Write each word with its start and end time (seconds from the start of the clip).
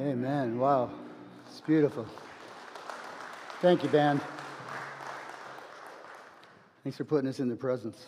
Amen. 0.00 0.58
Wow. 0.58 0.90
It's 1.46 1.60
beautiful. 1.60 2.06
Thank 3.60 3.82
you, 3.82 3.90
band. 3.90 4.22
Thanks 6.82 6.96
for 6.96 7.04
putting 7.04 7.28
us 7.28 7.40
in 7.40 7.50
the 7.50 7.56
presence. 7.56 8.06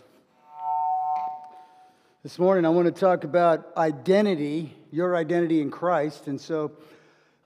This 2.23 2.39
morning, 2.39 2.65
I 2.65 2.71
want 2.71 2.87
to 2.87 3.01
talk 3.01 3.25
about 3.25 3.71
identity, 3.77 4.75
your 4.91 5.15
identity 5.15 5.61
in 5.61 5.71
Christ. 5.71 6.27
And 6.27 6.41
so 6.41 6.73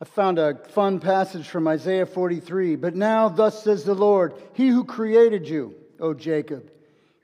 I 0.01 0.05
found 0.05 0.39
a 0.39 0.55
fun 0.69 1.01
passage 1.01 1.49
from 1.49 1.67
Isaiah 1.67 2.07
43. 2.07 2.77
But 2.77 2.95
now, 2.95 3.29
thus 3.29 3.65
says 3.65 3.83
the 3.83 3.95
Lord, 3.95 4.35
He 4.53 4.69
who 4.69 4.85
created 4.85 5.49
you, 5.49 5.75
O 5.99 6.15
Jacob, 6.15 6.71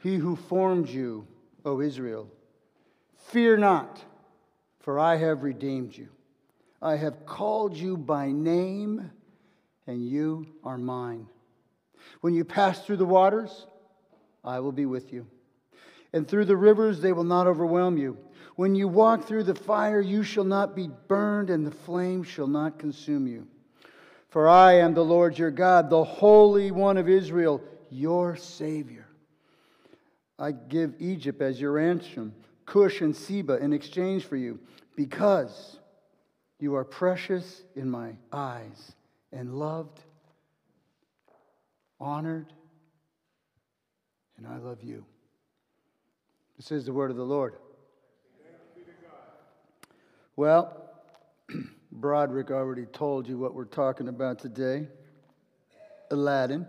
He 0.03 0.17
who 0.17 0.35
formed 0.35 0.89
you, 0.89 1.29
O 1.65 1.81
Israel, 1.81 2.29
fear 3.29 3.57
not, 3.57 4.03
for 4.81 4.99
I 4.99 5.15
have 5.15 5.45
redeemed 5.45 5.97
you. 5.97 6.09
I 6.85 6.97
have 6.97 7.25
called 7.25 7.75
you 7.75 7.97
by 7.97 8.31
name, 8.31 9.11
and 9.87 10.07
you 10.07 10.47
are 10.63 10.77
mine. 10.77 11.27
When 12.21 12.35
you 12.35 12.45
pass 12.45 12.85
through 12.85 12.99
the 12.99 13.07
waters, 13.07 13.67
I 14.45 14.61
will 14.61 14.71
be 14.71 14.85
with 14.85 15.11
you. 15.11 15.27
And 16.13 16.29
through 16.29 16.45
the 16.45 16.59
rivers, 16.59 17.01
they 17.01 17.15
will 17.15 17.25
not 17.25 17.47
overwhelm 17.47 17.97
you. 17.97 18.19
When 18.57 18.75
you 18.75 18.87
walk 18.87 19.25
through 19.25 19.45
the 19.45 19.55
fire, 19.55 20.03
you 20.03 20.23
shall 20.23 20.45
not 20.45 20.77
be 20.77 20.91
burned, 21.09 21.49
and 21.49 21.67
the 21.67 21.71
flame 21.71 22.23
shall 22.23 22.47
not 22.47 22.79
consume 22.79 23.27
you. 23.27 23.49
For 24.29 24.47
I 24.47 24.75
am 24.75 24.93
the 24.93 25.05
Lord 25.05 25.39
your 25.39 25.51
God, 25.51 25.89
the 25.89 26.05
Holy 26.05 26.71
One 26.71 26.99
of 26.99 27.09
Israel, 27.09 27.63
your 27.89 28.37
Savior. 28.37 29.09
I 30.39 30.53
give 30.53 30.97
Egypt 30.99 31.41
as 31.41 31.59
your 31.59 31.73
ransom, 31.73 32.35
Cush 32.67 33.01
and 33.01 33.17
Seba 33.17 33.55
in 33.55 33.73
exchange 33.73 34.25
for 34.25 34.37
you, 34.37 34.61
because 34.97 35.79
you 36.65 36.77
are 36.77 36.85
precious 36.85 37.63
in 37.77 37.91
my 37.91 38.13
eyes 38.33 38.95
and 39.33 39.55
loved, 39.55 40.01
honored, 42.01 42.51
and 44.39 44.47
I 44.47 44.57
love 44.57 44.83
you. 44.83 45.05
This 46.57 46.73
is 46.73 46.87
the 46.87 46.93
word 46.95 47.11
of 47.11 47.19
the 47.19 47.23
Lord. 47.23 47.57
Well, 50.37 50.89
Broderick 51.93 52.51
already 52.51 52.87
told 52.87 53.29
you 53.29 53.37
what 53.37 53.53
we're 53.53 53.67
talking 53.67 54.09
about 54.09 54.39
today 54.39 54.89
Aladdin. 56.11 56.67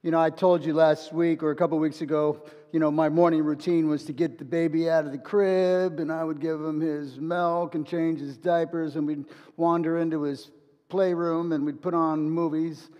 You 0.00 0.12
know, 0.12 0.20
I 0.20 0.30
told 0.30 0.64
you 0.64 0.72
last 0.72 1.12
week 1.12 1.42
or 1.42 1.50
a 1.50 1.56
couple 1.56 1.78
weeks 1.78 2.00
ago, 2.00 2.40
you 2.72 2.80
know, 2.80 2.90
my 2.90 3.08
morning 3.08 3.42
routine 3.42 3.88
was 3.88 4.04
to 4.04 4.12
get 4.12 4.38
the 4.38 4.44
baby 4.44 4.90
out 4.90 5.06
of 5.06 5.12
the 5.12 5.18
crib 5.18 6.00
and 6.00 6.12
I 6.12 6.22
would 6.22 6.40
give 6.40 6.60
him 6.60 6.80
his 6.80 7.18
milk 7.18 7.74
and 7.74 7.86
change 7.86 8.20
his 8.20 8.36
diapers 8.36 8.96
and 8.96 9.06
we'd 9.06 9.24
wander 9.56 9.98
into 9.98 10.22
his 10.22 10.50
playroom 10.88 11.52
and 11.52 11.64
we'd 11.64 11.80
put 11.80 11.94
on 11.94 12.30
movies. 12.30 12.90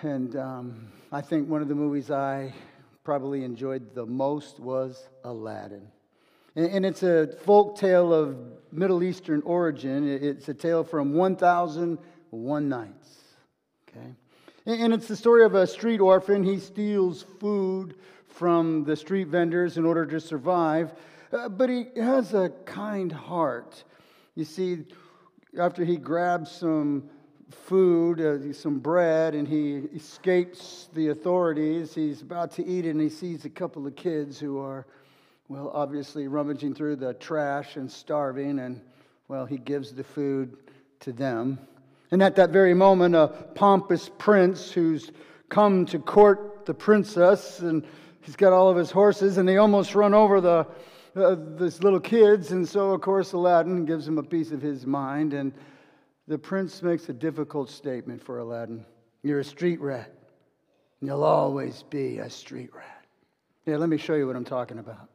And 0.00 0.34
um, 0.36 0.88
I 1.12 1.20
think 1.20 1.48
one 1.48 1.60
of 1.60 1.68
the 1.68 1.74
movies 1.74 2.10
I 2.10 2.54
probably 3.04 3.44
enjoyed 3.44 3.94
the 3.94 4.06
most 4.06 4.60
was 4.60 5.08
Aladdin. 5.24 5.88
And 6.54 6.84
it's 6.84 7.02
a 7.02 7.36
folk 7.44 7.78
tale 7.78 8.12
of 8.12 8.36
Middle 8.72 9.02
Eastern 9.02 9.42
origin. 9.42 10.08
It's 10.08 10.48
a 10.48 10.54
tale 10.54 10.84
from 10.84 11.14
1001 11.14 12.68
Nights. 12.68 13.18
Okay? 13.88 14.14
And 14.68 14.92
it's 14.92 15.08
the 15.08 15.16
story 15.16 15.46
of 15.46 15.54
a 15.54 15.66
street 15.66 15.98
orphan. 15.98 16.44
He 16.44 16.58
steals 16.58 17.22
food 17.40 17.94
from 18.26 18.84
the 18.84 18.96
street 18.96 19.28
vendors 19.28 19.78
in 19.78 19.86
order 19.86 20.04
to 20.04 20.20
survive, 20.20 20.92
uh, 21.32 21.48
but 21.48 21.70
he 21.70 21.86
has 21.96 22.34
a 22.34 22.50
kind 22.66 23.10
heart. 23.10 23.82
You 24.34 24.44
see, 24.44 24.84
after 25.58 25.86
he 25.86 25.96
grabs 25.96 26.50
some 26.50 27.08
food, 27.50 28.20
uh, 28.20 28.52
some 28.52 28.78
bread, 28.78 29.34
and 29.34 29.48
he 29.48 29.76
escapes 29.96 30.90
the 30.92 31.08
authorities, 31.08 31.94
he's 31.94 32.20
about 32.20 32.50
to 32.52 32.66
eat 32.66 32.84
and 32.84 33.00
he 33.00 33.08
sees 33.08 33.46
a 33.46 33.50
couple 33.50 33.86
of 33.86 33.96
kids 33.96 34.38
who 34.38 34.58
are, 34.58 34.86
well, 35.48 35.70
obviously 35.72 36.28
rummaging 36.28 36.74
through 36.74 36.96
the 36.96 37.14
trash 37.14 37.76
and 37.76 37.90
starving, 37.90 38.58
and, 38.58 38.82
well, 39.28 39.46
he 39.46 39.56
gives 39.56 39.92
the 39.92 40.04
food 40.04 40.58
to 41.00 41.10
them. 41.10 41.58
And 42.10 42.22
at 42.22 42.36
that 42.36 42.50
very 42.50 42.74
moment, 42.74 43.14
a 43.14 43.28
pompous 43.54 44.10
prince 44.18 44.72
who's 44.72 45.10
come 45.48 45.86
to 45.86 45.98
court 45.98 46.64
the 46.66 46.74
princess, 46.74 47.60
and 47.60 47.84
he's 48.20 48.36
got 48.36 48.52
all 48.52 48.68
of 48.68 48.76
his 48.76 48.90
horses, 48.90 49.38
and 49.38 49.48
they 49.48 49.58
almost 49.58 49.94
run 49.94 50.14
over 50.14 50.40
the 50.40 50.66
uh, 51.16 51.34
this 51.56 51.82
little 51.82 51.98
kids, 51.98 52.52
and 52.52 52.68
so 52.68 52.92
of 52.92 53.00
course 53.00 53.32
Aladdin 53.32 53.84
gives 53.84 54.06
him 54.06 54.18
a 54.18 54.22
piece 54.22 54.52
of 54.52 54.62
his 54.62 54.86
mind, 54.86 55.32
and 55.32 55.52
the 56.28 56.38
prince 56.38 56.82
makes 56.82 57.08
a 57.08 57.12
difficult 57.12 57.70
statement 57.70 58.22
for 58.22 58.38
Aladdin. 58.38 58.84
You're 59.22 59.40
a 59.40 59.44
street 59.44 59.80
rat. 59.80 60.12
You'll 61.00 61.24
always 61.24 61.82
be 61.84 62.18
a 62.18 62.30
street 62.30 62.70
rat. 62.74 63.04
Yeah, 63.66 63.76
let 63.78 63.88
me 63.88 63.96
show 63.96 64.14
you 64.14 64.26
what 64.26 64.36
I'm 64.36 64.44
talking 64.44 64.78
about. 64.78 65.08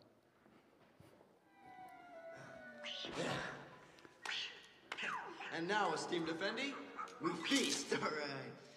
And 5.55 5.67
now, 5.67 5.93
esteemed 5.93 6.29
Effendi, 6.29 6.73
we 7.21 7.29
feast, 7.47 7.93
all 7.93 7.99
right. 8.01 8.72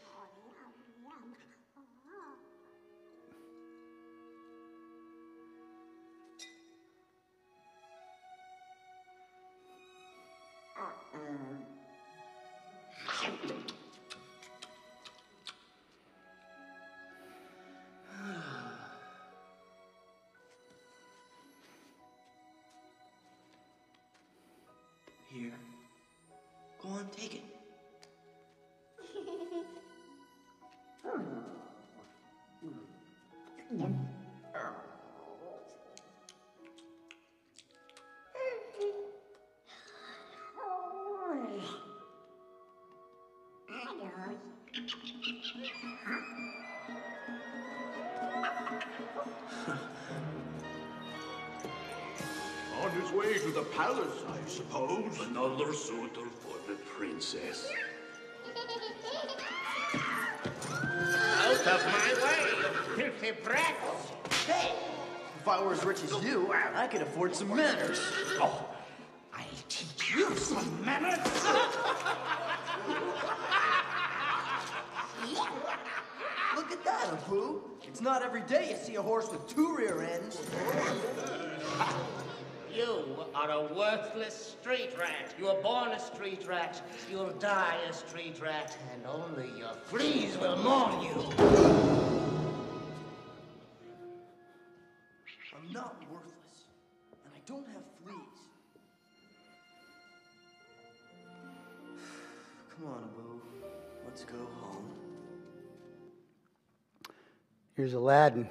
On 52.83 52.91
his 52.91 53.11
way 53.13 53.39
to 53.39 53.51
the 53.51 53.63
palace, 53.75 54.23
I 54.29 54.37
suppose. 54.49 55.19
Another 55.31 55.73
suitor 55.73 56.27
for 56.43 56.59
the 56.69 56.75
princess. 56.97 57.71
Out 61.39 61.67
of 61.67 61.87
my 61.87 62.15
way, 62.23 62.41
you 63.03 63.11
filthy 63.11 63.33
brats! 63.43 64.13
Hey! 64.47 64.75
If 65.41 65.49
I 65.49 65.63
were 65.63 65.73
as 65.73 65.83
rich 65.85 66.03
as 66.05 66.13
you, 66.23 66.53
I 66.53 66.87
could 66.87 67.01
afford 67.01 67.35
some 67.35 67.49
manners. 67.57 67.99
Oh, 68.41 68.67
I'll 69.33 69.45
teach 69.69 70.15
you 70.15 70.37
some 70.37 70.85
manners! 70.85 71.19
Look 77.07 77.15
at 77.15 77.21
that, 77.21 77.29
Abu. 77.29 77.61
It's 77.87 78.01
not 78.01 78.23
every 78.23 78.41
day 78.43 78.71
you 78.71 78.77
see 78.77 78.97
a 78.97 79.03
horse 79.03 79.31
with 79.31 79.47
two 79.47 79.77
rear 79.77 80.03
ends. 80.03 80.41
You 82.75 83.25
are 83.35 83.51
a 83.51 83.73
worthless 83.75 84.55
street 84.61 84.91
rat. 84.99 85.35
You 85.39 85.47
were 85.47 85.63
born 85.63 85.93
a 85.93 85.99
street 85.99 86.47
rat. 86.47 86.79
You'll 87.11 87.31
die 87.39 87.79
a 87.89 87.93
street 87.95 88.39
rat, 88.39 88.77
and 88.93 89.07
only 89.07 89.49
your 89.59 89.73
fleas 89.85 90.37
will 90.37 90.59
mourn 90.59 91.01
you. 91.01 91.15
I'm 95.57 95.73
not 95.73 96.05
worthless, 96.13 96.67
and 97.25 97.33
I 97.35 97.41
don't 97.47 97.67
have 97.69 97.85
fleas. 98.05 98.41
Come 102.77 102.89
on, 102.89 103.05
Abu. 103.05 103.26
Here's 107.77 107.93
Aladdin 107.93 108.49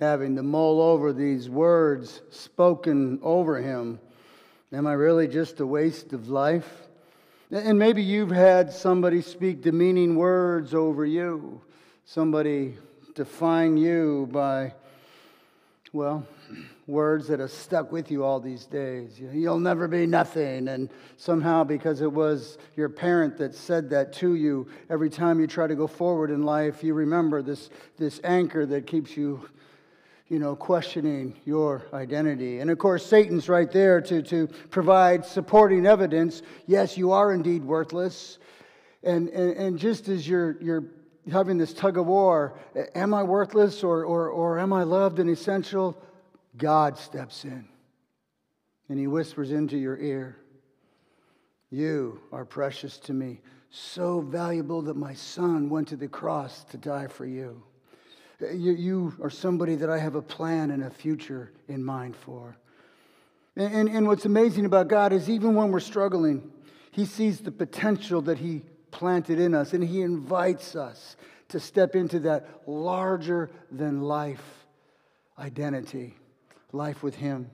having 0.00 0.34
to 0.34 0.42
mull 0.42 0.82
over 0.82 1.12
these 1.12 1.48
words 1.48 2.20
spoken 2.30 3.20
over 3.22 3.62
him. 3.62 4.00
Am 4.72 4.88
I 4.88 4.94
really 4.94 5.28
just 5.28 5.60
a 5.60 5.66
waste 5.66 6.12
of 6.12 6.28
life? 6.28 6.88
And 7.52 7.78
maybe 7.78 8.02
you've 8.02 8.32
had 8.32 8.72
somebody 8.72 9.22
speak 9.22 9.62
demeaning 9.62 10.16
words 10.16 10.74
over 10.74 11.06
you, 11.06 11.60
somebody 12.06 12.76
define 13.14 13.76
you 13.76 14.28
by 14.32 14.74
well, 15.96 16.26
words 16.86 17.26
that 17.28 17.40
have 17.40 17.50
stuck 17.50 17.90
with 17.90 18.10
you 18.10 18.22
all 18.22 18.38
these 18.38 18.66
days. 18.66 19.18
You'll 19.18 19.58
never 19.58 19.88
be 19.88 20.06
nothing. 20.06 20.68
And 20.68 20.90
somehow, 21.16 21.64
because 21.64 22.02
it 22.02 22.12
was 22.12 22.58
your 22.76 22.90
parent 22.90 23.38
that 23.38 23.54
said 23.54 23.88
that 23.90 24.12
to 24.14 24.34
you, 24.34 24.68
every 24.90 25.08
time 25.08 25.40
you 25.40 25.46
try 25.46 25.66
to 25.66 25.74
go 25.74 25.86
forward 25.86 26.30
in 26.30 26.42
life, 26.42 26.84
you 26.84 26.92
remember 26.92 27.40
this, 27.40 27.70
this 27.96 28.20
anchor 28.24 28.66
that 28.66 28.86
keeps 28.86 29.16
you, 29.16 29.48
you 30.28 30.38
know, 30.38 30.54
questioning 30.54 31.34
your 31.46 31.86
identity. 31.94 32.60
And 32.60 32.70
of 32.70 32.76
course, 32.78 33.04
Satan's 33.04 33.48
right 33.48 33.72
there 33.72 34.02
to, 34.02 34.20
to 34.24 34.48
provide 34.68 35.24
supporting 35.24 35.86
evidence. 35.86 36.42
Yes, 36.66 36.98
you 36.98 37.12
are 37.12 37.32
indeed 37.32 37.64
worthless. 37.64 38.38
And, 39.02 39.30
and, 39.30 39.56
and 39.56 39.78
just 39.78 40.08
as 40.08 40.28
you're, 40.28 40.60
you're 40.60 40.84
having 41.30 41.58
this 41.58 41.72
tug 41.72 41.98
of 41.98 42.06
war 42.06 42.58
am 42.94 43.14
I 43.14 43.22
worthless 43.22 43.82
or, 43.82 44.04
or, 44.04 44.28
or 44.28 44.58
am 44.58 44.72
I 44.72 44.84
loved 44.84 45.18
and 45.18 45.28
essential? 45.28 46.00
God 46.56 46.98
steps 46.98 47.44
in 47.44 47.68
and 48.88 48.98
he 48.98 49.06
whispers 49.06 49.50
into 49.50 49.76
your 49.76 49.98
ear, 49.98 50.36
You 51.70 52.20
are 52.32 52.44
precious 52.44 52.98
to 53.00 53.12
me, 53.12 53.40
so 53.70 54.20
valuable 54.20 54.82
that 54.82 54.96
my 54.96 55.14
son 55.14 55.68
went 55.68 55.88
to 55.88 55.96
the 55.96 56.08
cross 56.08 56.64
to 56.64 56.76
die 56.76 57.08
for 57.08 57.26
you. 57.26 57.62
You, 58.40 58.72
you 58.72 59.14
are 59.22 59.30
somebody 59.30 59.76
that 59.76 59.90
I 59.90 59.98
have 59.98 60.14
a 60.14 60.22
plan 60.22 60.70
and 60.70 60.84
a 60.84 60.90
future 60.90 61.52
in 61.68 61.82
mind 61.82 62.14
for. 62.14 62.56
And, 63.56 63.74
and, 63.74 63.88
and 63.88 64.06
what's 64.06 64.26
amazing 64.26 64.66
about 64.66 64.88
God 64.88 65.12
is 65.12 65.28
even 65.30 65.54
when 65.54 65.72
we're 65.72 65.80
struggling, 65.80 66.50
he 66.90 67.06
sees 67.06 67.40
the 67.40 67.50
potential 67.50 68.20
that 68.22 68.38
he 68.38 68.62
planted 68.96 69.38
in 69.38 69.54
us, 69.54 69.72
and 69.72 69.84
he 69.84 70.02
invites 70.02 70.74
us 70.74 71.16
to 71.48 71.60
step 71.60 71.94
into 71.94 72.18
that 72.20 72.62
larger 72.66 73.50
than 73.70 74.00
life 74.00 74.42
identity 75.38 76.14
life 76.72 77.02
with 77.02 77.14
Him. 77.16 77.50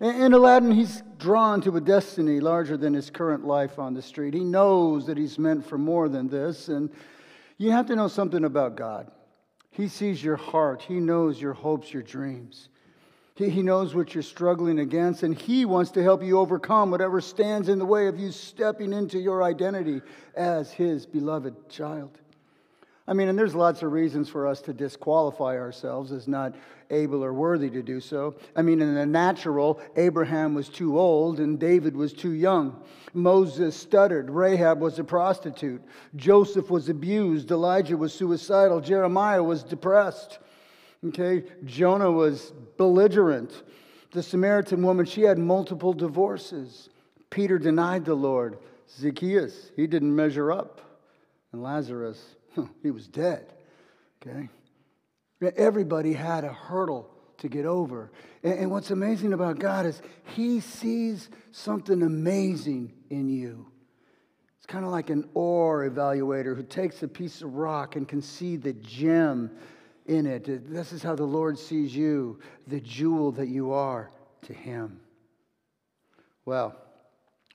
In 0.00 0.32
Aladdin, 0.32 0.70
he's 0.70 1.02
drawn 1.18 1.60
to 1.60 1.76
a 1.76 1.80
destiny 1.80 2.40
larger 2.40 2.78
than 2.78 2.94
his 2.94 3.10
current 3.10 3.44
life 3.44 3.78
on 3.78 3.92
the 3.92 4.00
street. 4.00 4.32
He 4.32 4.44
knows 4.44 5.06
that 5.06 5.18
he's 5.18 5.38
meant 5.38 5.66
for 5.66 5.76
more 5.76 6.08
than 6.08 6.26
this. 6.26 6.68
And 6.68 6.90
you 7.58 7.70
have 7.72 7.84
to 7.86 7.96
know 7.96 8.08
something 8.08 8.46
about 8.46 8.76
God. 8.76 9.10
He 9.70 9.88
sees 9.88 10.24
your 10.24 10.36
heart, 10.36 10.82
He 10.82 11.00
knows 11.00 11.40
your 11.40 11.52
hopes, 11.52 11.92
your 11.92 12.02
dreams. 12.02 12.70
He 13.48 13.62
knows 13.62 13.94
what 13.94 14.12
you're 14.14 14.22
struggling 14.22 14.80
against, 14.80 15.22
and 15.22 15.34
He 15.34 15.64
wants 15.64 15.92
to 15.92 16.02
help 16.02 16.22
you 16.22 16.38
overcome 16.38 16.90
whatever 16.90 17.20
stands 17.20 17.68
in 17.68 17.78
the 17.78 17.86
way 17.86 18.08
of 18.08 18.18
you 18.18 18.32
stepping 18.32 18.92
into 18.92 19.18
your 19.18 19.42
identity 19.42 20.02
as 20.34 20.72
His 20.72 21.06
beloved 21.06 21.68
child. 21.70 22.18
I 23.10 23.12
mean, 23.12 23.28
and 23.28 23.36
there's 23.36 23.56
lots 23.56 23.82
of 23.82 23.90
reasons 23.90 24.28
for 24.28 24.46
us 24.46 24.60
to 24.62 24.72
disqualify 24.72 25.58
ourselves 25.58 26.12
as 26.12 26.28
not 26.28 26.54
able 26.90 27.24
or 27.24 27.32
worthy 27.32 27.68
to 27.70 27.82
do 27.82 27.98
so. 27.98 28.36
I 28.54 28.62
mean, 28.62 28.80
in 28.80 28.94
the 28.94 29.04
natural, 29.04 29.80
Abraham 29.96 30.54
was 30.54 30.68
too 30.68 30.96
old 30.96 31.40
and 31.40 31.58
David 31.58 31.96
was 31.96 32.12
too 32.12 32.30
young. 32.30 32.80
Moses 33.12 33.74
stuttered. 33.74 34.30
Rahab 34.30 34.80
was 34.80 35.00
a 35.00 35.04
prostitute. 35.04 35.82
Joseph 36.14 36.70
was 36.70 36.88
abused. 36.88 37.50
Elijah 37.50 37.96
was 37.96 38.14
suicidal. 38.14 38.80
Jeremiah 38.80 39.42
was 39.42 39.64
depressed. 39.64 40.38
Okay, 41.08 41.44
Jonah 41.64 42.10
was 42.10 42.52
belligerent. 42.76 43.62
The 44.12 44.22
Samaritan 44.22 44.82
woman, 44.82 45.06
she 45.06 45.22
had 45.22 45.38
multiple 45.38 45.92
divorces. 45.92 46.90
Peter 47.30 47.58
denied 47.58 48.04
the 48.04 48.14
Lord. 48.14 48.58
Zacchaeus, 48.98 49.70
he 49.76 49.86
didn't 49.86 50.14
measure 50.14 50.52
up. 50.52 50.80
And 51.52 51.62
Lazarus, 51.62 52.22
he 52.82 52.90
was 52.90 53.08
dead. 53.08 53.52
Okay? 54.20 54.48
Everybody 55.56 56.12
had 56.12 56.44
a 56.44 56.52
hurdle 56.52 57.10
to 57.38 57.48
get 57.48 57.64
over. 57.64 58.12
And, 58.42 58.70
what's 58.70 58.90
amazing 58.90 59.32
about 59.32 59.58
God 59.58 59.86
is 59.86 60.00
He 60.36 60.60
sees 60.60 61.30
something 61.52 62.02
amazing 62.02 62.92
in 63.08 63.28
you. 63.28 63.66
It's 64.58 64.66
kind 64.66 64.84
of 64.84 64.90
like 64.90 65.08
an 65.08 65.28
ore 65.32 65.88
evaluator 65.88 66.54
who 66.54 66.62
takes 66.62 67.02
a 67.02 67.08
piece 67.08 67.40
of 67.40 67.54
rock 67.54 67.96
and 67.96 68.06
can 68.06 68.20
see 68.20 68.56
the 68.56 68.74
gem 68.74 69.50
in 70.06 70.26
it. 70.26 70.70
This 70.72 70.92
is 70.92 71.02
how 71.02 71.14
the 71.14 71.24
Lord 71.24 71.58
sees 71.58 71.94
you, 71.94 72.38
the 72.66 72.80
jewel 72.80 73.32
that 73.32 73.48
you 73.48 73.72
are 73.72 74.10
to 74.42 74.52
Him. 74.52 75.00
Well, 76.44 76.74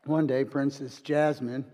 one 0.06 0.28
day, 0.28 0.46
Princess 0.46 1.02
Jasmine 1.02 1.66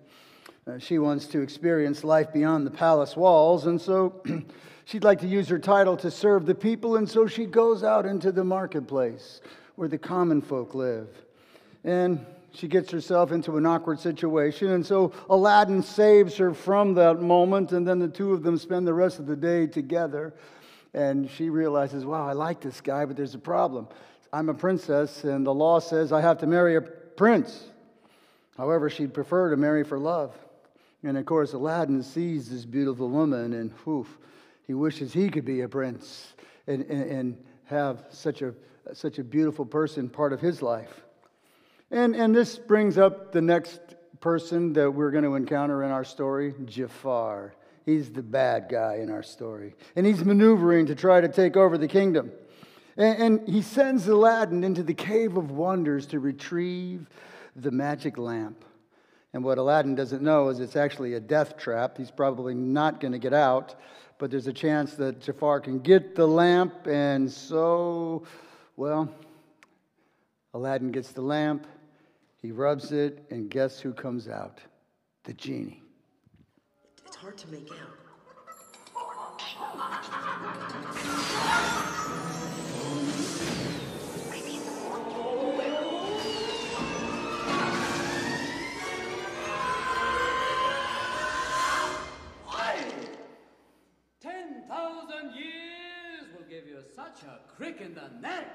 uh, 0.68 0.77
she 0.77 1.00
wants 1.00 1.25
to 1.25 1.41
experience 1.41 2.03
life 2.03 2.31
beyond 2.31 2.68
the 2.68 2.71
palace 2.71 3.18
walls, 3.18 3.65
and 3.65 3.81
so 3.81 4.21
she'd 4.85 5.03
like 5.03 5.19
to 5.19 5.27
use 5.27 5.50
her 5.50 5.57
title 5.57 5.97
to 5.97 6.12
serve 6.12 6.45
the 6.45 6.53
people, 6.53 6.97
and 6.97 7.09
so 7.09 7.25
she 7.25 7.45
goes 7.45 7.83
out 7.83 8.06
into 8.06 8.31
the 8.31 8.44
marketplace 8.44 9.41
where 9.75 9.88
the 9.88 9.97
common 9.97 10.39
folk 10.39 10.75
live. 10.75 11.07
And 11.83 12.23
she 12.53 12.68
gets 12.68 12.91
herself 12.91 13.31
into 13.31 13.57
an 13.57 13.65
awkward 13.65 14.00
situation, 14.00 14.69
and 14.69 14.85
so 14.85 15.13
Aladdin 15.31 15.81
saves 15.81 16.38
her 16.38 16.53
from 16.53 16.94
that 16.94 17.21
moment, 17.21 17.71
and 17.71 17.88
then 17.88 17.97
the 17.97 18.07
two 18.07 18.31
of 18.31 18.44
them 18.44 18.57
spend 18.57 18.85
the 18.85 18.94
rest 18.94 19.18
of 19.18 19.25
the 19.25 19.35
day 19.35 19.65
together. 19.65 20.31
And 20.94 21.30
she 21.30 21.50
realizes, 21.50 22.06
wow, 22.06 22.28
I 22.28 22.34
like 22.34 22.62
this 22.62 22.82
guy, 22.82 23.06
but 23.06 23.16
there's 23.16 23.36
a 23.36 23.40
problem. 23.40 23.88
I'm 24.34 24.50
a 24.50 24.54
princess, 24.54 25.24
and 25.24 25.46
the 25.46 25.54
law 25.54 25.80
says 25.80 26.12
I 26.12 26.22
have 26.22 26.40
to 26.40 26.48
marry 26.48 26.76
a 26.76 26.82
prince. 26.82 27.66
However, 28.58 28.90
she'd 28.90 29.14
prefer 29.14 29.50
to 29.50 29.58
marry 29.58 29.84
for 29.84 29.98
love. 29.98 30.36
And 31.04 31.18
of 31.18 31.26
course, 31.26 31.54
Aladdin 31.54 32.04
sees 32.04 32.50
this 32.50 32.66
beautiful 32.66 33.10
woman 33.10 33.54
and 33.54 33.72
whew, 33.84 34.06
he 34.68 34.74
wishes 34.74 35.12
he 35.12 35.30
could 35.30 35.46
be 35.46 35.62
a 35.62 35.70
prince 35.70 36.34
and, 36.68 36.84
and, 36.84 37.12
and 37.12 37.44
have 37.66 38.06
such 38.10 38.42
a, 38.42 38.54
such 38.94 39.18
a 39.18 39.24
beautiful 39.24 39.66
person 39.66 40.10
part 40.10 40.32
of 40.32 40.40
his 40.40 40.62
life. 40.62 41.04
And, 41.90 42.16
and 42.16 42.36
this 42.36 42.58
brings 42.58 42.98
up 42.98 43.32
the 43.32 43.42
next 43.42 43.82
person 44.20 44.74
that 44.74 44.92
we're 44.92 45.12
going 45.12 45.24
to 45.24 45.36
encounter 45.36 45.84
in 45.84 45.92
our 45.92 46.04
story 46.04 46.54
Jafar. 46.66 47.54
He's 47.86 48.12
the 48.12 48.22
bad 48.22 48.68
guy 48.69 48.95
in 48.95 49.10
our 49.10 49.24
story. 49.24 49.75
And 49.95 50.06
he's 50.06 50.24
maneuvering 50.24 50.86
to 50.88 50.95
try 50.95 51.22
to 51.22 51.28
take 51.28 51.57
over 51.57 51.78
the 51.78 51.88
kingdom. 51.88 52.31
And, 52.98 53.39
and 53.39 53.50
he 53.50 53.62
sends 53.62 54.07
Aladdin 54.07 54.63
into 54.63 54.83
the 54.83 54.94
cave 54.94 55.38
of 55.38 55.51
wonders 55.51 56.06
to 56.07 56.19
retrieve 56.19 57.07
the 57.56 57.72
magic 57.72 58.18
lamp. 58.18 58.63
And 59.33 59.44
what 59.44 59.57
Aladdin 59.57 59.95
doesn't 59.95 60.22
know 60.22 60.50
is 60.50 60.60
it's 60.60 60.75
actually 60.75 61.13
a 61.13 61.19
death 61.19 61.57
trap. 61.57 61.98
He's 61.98 62.12
probably 62.12 62.54
not 62.54 63.00
going 63.00 63.13
to 63.13 63.19
get 63.19 63.33
out, 63.33 63.75
but 64.18 64.30
there's 64.30 64.48
a 64.48 64.54
chance 64.54 64.94
that 64.95 65.22
Jafar 65.22 65.62
can 65.62 65.80
get 65.80 66.16
the 66.16 66.28
lamp. 66.28 66.86
And 66.86 67.31
so, 67.31 68.24
well, 68.75 69.10
Aladdin 70.54 70.92
gets 70.92 71.12
the 71.13 71.22
lamp, 71.22 71.66
he 72.42 72.51
rubs 72.51 72.92
it, 72.92 73.24
and 73.31 73.50
guess 73.50 73.80
who 73.80 73.94
comes 73.94 74.28
out? 74.28 74.60
The 75.24 75.33
genie. 75.33 75.81
It's 77.21 77.25
hard 77.28 77.37
to 77.37 77.51
make 77.51 77.69
out. 77.69 77.78
10,000 94.19 95.35
years 95.35 96.25
will 96.35 96.45
give 96.49 96.68
you 96.68 96.81
such 96.95 97.21
a 97.21 97.40
crick 97.56 97.81
in 97.81 97.94
the 97.94 98.09
neck. 98.19 98.47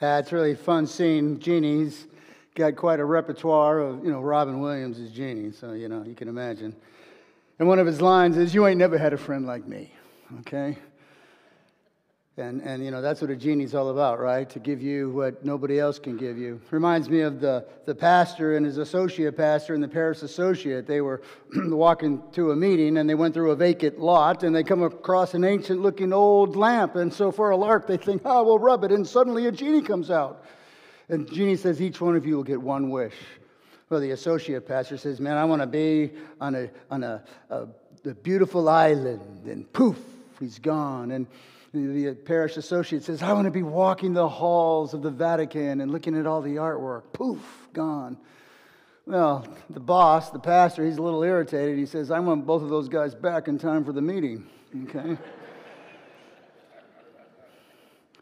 Uh, 0.00 0.20
it's 0.22 0.30
really 0.30 0.54
fun 0.54 0.86
seeing 0.86 1.40
Genie's 1.40 2.06
got 2.54 2.76
quite 2.76 3.00
a 3.00 3.04
repertoire 3.04 3.78
of, 3.80 4.04
you 4.04 4.10
know, 4.10 4.20
Robin 4.20 4.60
Williams 4.60 4.98
is 4.98 5.10
Genie, 5.10 5.52
so, 5.52 5.72
you 5.72 5.88
know, 5.88 6.04
you 6.04 6.14
can 6.14 6.28
imagine. 6.28 6.74
And 7.58 7.68
one 7.68 7.78
of 7.78 7.86
his 7.86 8.00
lines 8.00 8.36
is, 8.36 8.54
You 8.54 8.66
ain't 8.66 8.78
never 8.78 8.98
had 8.98 9.12
a 9.12 9.18
friend 9.18 9.46
like 9.46 9.66
me, 9.66 9.92
okay? 10.40 10.76
And, 12.38 12.62
and 12.62 12.82
you 12.82 12.90
know, 12.90 13.02
that's 13.02 13.20
what 13.20 13.30
a 13.30 13.36
genie's 13.36 13.74
all 13.74 13.90
about, 13.90 14.18
right? 14.18 14.48
To 14.50 14.58
give 14.58 14.80
you 14.80 15.10
what 15.10 15.44
nobody 15.44 15.78
else 15.78 15.98
can 15.98 16.16
give 16.16 16.38
you. 16.38 16.62
Reminds 16.70 17.10
me 17.10 17.20
of 17.20 17.40
the, 17.40 17.66
the 17.84 17.94
pastor 17.94 18.56
and 18.56 18.64
his 18.64 18.78
associate 18.78 19.36
pastor 19.36 19.74
and 19.74 19.82
the 19.82 19.88
parish 19.88 20.22
associate. 20.22 20.86
They 20.86 21.02
were 21.02 21.20
walking 21.54 22.22
to 22.32 22.52
a 22.52 22.56
meeting 22.56 22.96
and 22.96 23.08
they 23.08 23.14
went 23.14 23.34
through 23.34 23.50
a 23.50 23.56
vacant 23.56 23.98
lot 23.98 24.44
and 24.44 24.56
they 24.56 24.64
come 24.64 24.82
across 24.82 25.34
an 25.34 25.44
ancient 25.44 25.82
looking 25.82 26.10
old 26.14 26.56
lamp. 26.56 26.96
And 26.96 27.12
so 27.12 27.30
for 27.30 27.50
a 27.50 27.56
lark, 27.56 27.86
they 27.86 27.98
think, 27.98 28.22
oh, 28.24 28.42
we'll 28.44 28.58
rub 28.58 28.82
it. 28.82 28.92
And 28.92 29.06
suddenly 29.06 29.46
a 29.46 29.52
genie 29.52 29.82
comes 29.82 30.10
out. 30.10 30.42
And 31.08 31.30
genie 31.30 31.56
says, 31.56 31.80
each 31.80 32.00
one 32.00 32.16
of 32.16 32.26
you 32.26 32.36
will 32.36 32.44
get 32.44 32.60
one 32.60 32.90
wish. 32.90 33.14
Well, 33.90 34.00
the 34.00 34.12
associate 34.12 34.66
pastor 34.66 34.96
says, 34.96 35.20
man, 35.20 35.36
I 35.36 35.44
want 35.44 35.60
to 35.60 35.66
be 35.66 36.12
on 36.40 36.54
a, 36.54 36.70
on 36.90 37.04
a, 37.04 37.22
a, 37.50 37.66
a 38.06 38.14
beautiful 38.14 38.68
island. 38.68 39.46
And 39.46 39.70
poof, 39.72 39.98
he's 40.40 40.58
gone. 40.58 41.10
And 41.10 41.26
the 41.74 42.14
parish 42.14 42.56
associate 42.56 43.02
says, 43.02 43.22
I 43.22 43.32
want 43.32 43.46
to 43.46 43.50
be 43.50 43.62
walking 43.62 44.14
the 44.14 44.28
halls 44.28 44.94
of 44.94 45.02
the 45.02 45.10
Vatican 45.10 45.80
and 45.80 45.90
looking 45.90 46.18
at 46.18 46.26
all 46.26 46.40
the 46.40 46.56
artwork. 46.56 47.02
Poof, 47.12 47.68
gone. 47.72 48.16
Well, 49.06 49.46
the 49.68 49.80
boss, 49.80 50.30
the 50.30 50.38
pastor, 50.38 50.84
he's 50.84 50.96
a 50.96 51.02
little 51.02 51.22
irritated. 51.22 51.76
He 51.76 51.86
says, 51.86 52.10
I 52.10 52.20
want 52.20 52.46
both 52.46 52.62
of 52.62 52.68
those 52.68 52.88
guys 52.88 53.14
back 53.14 53.48
in 53.48 53.58
time 53.58 53.84
for 53.84 53.92
the 53.92 54.02
meeting. 54.02 54.46
Okay? 54.84 55.18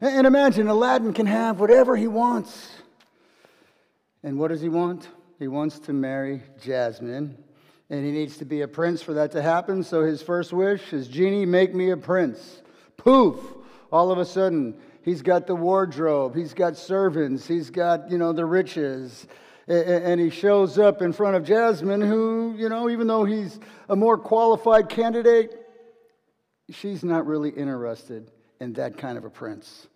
And 0.00 0.26
imagine 0.26 0.68
Aladdin 0.68 1.12
can 1.12 1.26
have 1.26 1.60
whatever 1.60 1.94
he 1.94 2.08
wants. 2.08 2.70
And 4.22 4.38
what 4.38 4.48
does 4.48 4.62
he 4.62 4.70
want? 4.70 5.08
He 5.38 5.46
wants 5.46 5.78
to 5.80 5.92
marry 5.92 6.42
Jasmine. 6.62 7.36
And 7.90 8.04
he 8.04 8.10
needs 8.10 8.38
to 8.38 8.46
be 8.46 8.62
a 8.62 8.68
prince 8.68 9.02
for 9.02 9.12
that 9.14 9.32
to 9.32 9.42
happen. 9.42 9.82
So 9.82 10.02
his 10.02 10.22
first 10.22 10.52
wish 10.52 10.92
is, 10.94 11.06
Genie, 11.06 11.44
make 11.44 11.74
me 11.74 11.90
a 11.90 11.96
prince. 11.96 12.62
Poof! 12.96 13.38
All 13.92 14.10
of 14.10 14.18
a 14.18 14.24
sudden, 14.24 14.76
he's 15.02 15.20
got 15.20 15.46
the 15.46 15.54
wardrobe, 15.54 16.36
he's 16.36 16.54
got 16.54 16.76
servants, 16.76 17.46
he's 17.48 17.70
got, 17.70 18.08
you 18.08 18.18
know, 18.18 18.32
the 18.32 18.44
riches. 18.46 19.26
And 19.66 20.20
he 20.20 20.30
shows 20.30 20.78
up 20.78 21.02
in 21.02 21.12
front 21.12 21.36
of 21.36 21.44
Jasmine, 21.44 22.00
who, 22.00 22.54
you 22.56 22.68
know, 22.68 22.88
even 22.88 23.06
though 23.06 23.24
he's 23.24 23.58
a 23.88 23.96
more 23.96 24.16
qualified 24.16 24.88
candidate, 24.88 25.54
she's 26.70 27.02
not 27.02 27.26
really 27.26 27.50
interested 27.50 28.30
in 28.60 28.74
that 28.74 28.98
kind 28.98 29.18
of 29.18 29.24
a 29.24 29.30
prince. 29.30 29.88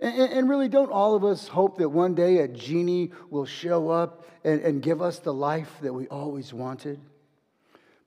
And, 0.00 0.50
really, 0.50 0.68
don't 0.68 0.90
all 0.90 1.14
of 1.14 1.24
us 1.24 1.48
hope 1.48 1.78
that 1.78 1.88
one 1.88 2.14
day 2.14 2.38
a 2.38 2.48
genie 2.48 3.12
will 3.30 3.46
show 3.46 3.88
up 3.88 4.26
and, 4.44 4.60
and 4.60 4.82
give 4.82 5.00
us 5.00 5.20
the 5.20 5.32
life 5.32 5.70
that 5.80 5.94
we 5.94 6.08
always 6.08 6.52
wanted? 6.52 7.00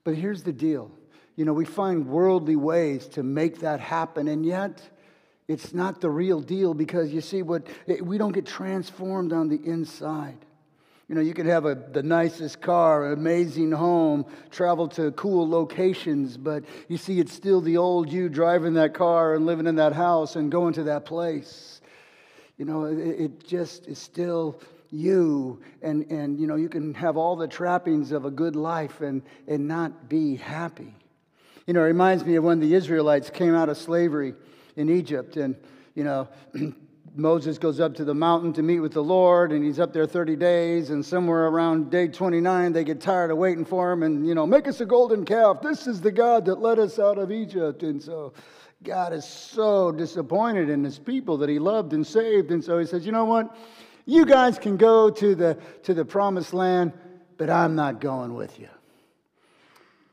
But 0.03 0.15
here's 0.15 0.44
the 0.44 0.53
deal 0.53 0.91
you 1.36 1.46
know, 1.46 1.53
we 1.53 1.65
find 1.65 2.08
worldly 2.08 2.56
ways 2.56 3.08
to 3.10 3.24
make 3.24 3.60
that 3.60 3.79
happen, 3.79 4.27
and 4.27 4.46
yet 4.46 4.82
it's 5.48 5.74
not 5.74 6.01
the 6.01 6.10
real 6.10 6.41
deal 6.41 6.74
because 6.74 7.13
you 7.13 7.22
see, 7.22 7.41
what 7.41 7.67
we 8.01 8.17
don't 8.17 8.34
get 8.34 8.46
transformed 8.46 9.32
on 9.32 9.48
the 9.48 9.63
inside. 9.63 10.38
You 11.07 11.15
know, 11.15 11.21
you 11.21 11.33
can 11.33 11.45
have 11.45 11.65
a, 11.65 11.75
the 11.75 12.03
nicest 12.03 12.59
car, 12.59 13.07
an 13.07 13.13
amazing 13.13 13.71
home, 13.71 14.25
travel 14.51 14.89
to 14.89 15.11
cool 15.11 15.47
locations, 15.49 16.35
but 16.35 16.65
you 16.89 16.97
see, 16.97 17.19
it's 17.19 17.31
still 17.31 17.61
the 17.61 17.77
old 17.77 18.11
you 18.11 18.27
driving 18.27 18.73
that 18.73 18.93
car 18.93 19.35
and 19.35 19.45
living 19.45 19.67
in 19.67 19.75
that 19.75 19.93
house 19.93 20.35
and 20.35 20.51
going 20.51 20.73
to 20.73 20.83
that 20.83 21.05
place. 21.05 21.79
You 22.57 22.65
know, 22.65 22.85
it, 22.85 22.97
it 22.97 23.47
just 23.47 23.87
is 23.87 23.99
still 23.99 24.59
you, 24.89 25.61
and, 25.81 26.09
and, 26.11 26.39
you 26.39 26.47
know, 26.47 26.55
you 26.55 26.67
can 26.67 26.93
have 26.95 27.15
all 27.15 27.37
the 27.37 27.47
trappings 27.47 28.11
of 28.11 28.25
a 28.25 28.31
good 28.31 28.55
life 28.55 28.99
and, 28.99 29.21
and 29.47 29.67
not 29.67 30.09
be 30.09 30.35
happy. 30.35 30.93
You 31.65 31.73
know, 31.73 31.81
it 31.81 31.87
reminds 31.87 32.25
me 32.25 32.35
of 32.35 32.43
when 32.43 32.59
the 32.59 32.73
Israelites 32.73 33.29
came 33.29 33.53
out 33.53 33.69
of 33.69 33.77
slavery 33.77 34.33
in 34.75 34.89
Egypt, 34.89 35.37
and, 35.37 35.55
you 35.95 36.03
know, 36.03 36.27
Moses 37.17 37.57
goes 37.57 37.79
up 37.79 37.95
to 37.95 38.05
the 38.05 38.13
mountain 38.13 38.53
to 38.53 38.62
meet 38.62 38.79
with 38.79 38.93
the 38.93 39.03
Lord, 39.03 39.51
and 39.51 39.63
he's 39.63 39.79
up 39.79 39.91
there 39.91 40.05
30 40.05 40.36
days, 40.36 40.91
and 40.91 41.03
somewhere 41.03 41.47
around 41.47 41.89
day 41.89 42.07
29, 42.07 42.71
they 42.71 42.83
get 42.83 43.01
tired 43.01 43.31
of 43.31 43.38
waiting 43.38 43.65
for 43.65 43.91
him, 43.91 44.03
and, 44.03 44.27
you 44.27 44.36
know, 44.36 44.45
make 44.45 44.67
us 44.67 44.81
a 44.81 44.86
golden 44.86 45.25
calf. 45.25 45.62
This 45.62 45.88
is 45.88 46.00
the 46.00 46.12
God 46.12 46.45
that 46.45 46.59
led 46.59 46.77
us 46.77 47.00
out 47.00 47.17
of 47.17 47.31
Egypt. 47.31 47.81
And 47.81 48.01
so 48.01 48.33
God 48.83 49.13
is 49.13 49.25
so 49.25 49.91
disappointed 49.91 50.69
in 50.69 50.83
his 50.83 51.00
people 51.00 51.38
that 51.39 51.50
he 51.50 51.57
loved 51.57 51.93
and 51.93 52.05
saved. 52.05 52.51
And 52.51 52.63
so 52.63 52.77
he 52.77 52.86
says, 52.86 53.03
you 53.03 53.12
know 53.12 53.25
what? 53.25 53.57
You 54.05 54.24
guys 54.24 54.59
can 54.59 54.77
go 54.77 55.09
to 55.09 55.33
the, 55.33 55.57
to 55.83 55.95
the 55.95 56.05
promised 56.05 56.53
land, 56.53 56.93
but 57.38 57.50
I'm 57.50 57.75
not 57.75 58.00
going 58.00 58.36
with 58.36 58.59
you. 58.59 58.69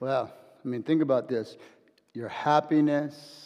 Well, 0.01 0.33
I 0.65 0.69
mean, 0.69 0.83
think 0.83 1.03
about 1.03 1.29
this 1.29 1.59
your 2.15 2.29
happiness, 2.29 3.44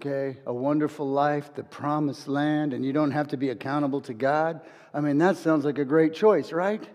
okay, 0.00 0.38
a 0.46 0.54
wonderful 0.54 1.08
life, 1.08 1.54
the 1.54 1.64
promised 1.64 2.28
land, 2.28 2.72
and 2.72 2.84
you 2.84 2.92
don't 2.92 3.10
have 3.10 3.28
to 3.28 3.36
be 3.36 3.50
accountable 3.50 4.00
to 4.02 4.14
God. 4.14 4.60
I 4.94 5.00
mean, 5.00 5.18
that 5.18 5.36
sounds 5.36 5.64
like 5.64 5.78
a 5.78 5.84
great 5.84 6.14
choice, 6.14 6.52
right? 6.52 6.86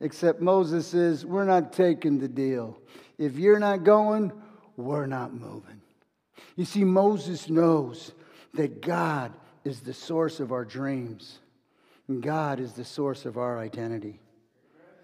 Except 0.00 0.40
Moses 0.40 0.86
says, 0.86 1.26
We're 1.26 1.44
not 1.44 1.72
taking 1.72 2.18
the 2.18 2.28
deal. 2.28 2.78
If 3.18 3.38
you're 3.38 3.58
not 3.58 3.84
going, 3.84 4.32
we're 4.76 5.06
not 5.06 5.34
moving. 5.34 5.82
You 6.56 6.64
see, 6.64 6.84
Moses 6.84 7.50
knows 7.50 8.12
that 8.54 8.80
God 8.80 9.32
is 9.64 9.80
the 9.80 9.92
source 9.92 10.40
of 10.40 10.52
our 10.52 10.64
dreams, 10.64 11.40
and 12.08 12.22
God 12.22 12.58
is 12.58 12.72
the 12.72 12.84
source 12.84 13.26
of 13.26 13.36
our 13.36 13.58
identity. 13.58 14.20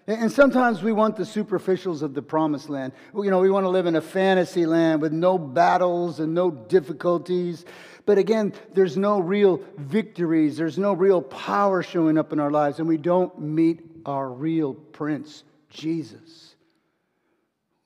And 0.07 0.31
sometimes 0.31 0.81
we 0.81 0.93
want 0.93 1.17
the 1.17 1.23
superficials 1.23 2.01
of 2.01 2.13
the 2.13 2.21
promised 2.21 2.69
land. 2.69 2.93
You 3.13 3.29
know, 3.29 3.39
we 3.39 3.51
want 3.51 3.65
to 3.65 3.69
live 3.69 3.87
in 3.87 3.97
a 3.97 4.01
fantasy 4.01 4.65
land 4.65 5.01
with 5.01 5.11
no 5.11 5.37
battles 5.37 6.21
and 6.21 6.33
no 6.33 6.49
difficulties. 6.49 7.65
But 8.05 8.17
again, 8.17 8.53
there's 8.73 8.95
no 8.95 9.19
real 9.19 9.61
victories, 9.75 10.55
there's 10.55 10.77
no 10.77 10.93
real 10.93 11.21
power 11.21 11.83
showing 11.83 12.17
up 12.17 12.31
in 12.31 12.39
our 12.39 12.49
lives, 12.49 12.79
and 12.79 12.87
we 12.87 12.95
don't 12.95 13.37
meet 13.37 13.81
our 14.05 14.31
real 14.31 14.73
prince, 14.73 15.43
Jesus. 15.69 16.55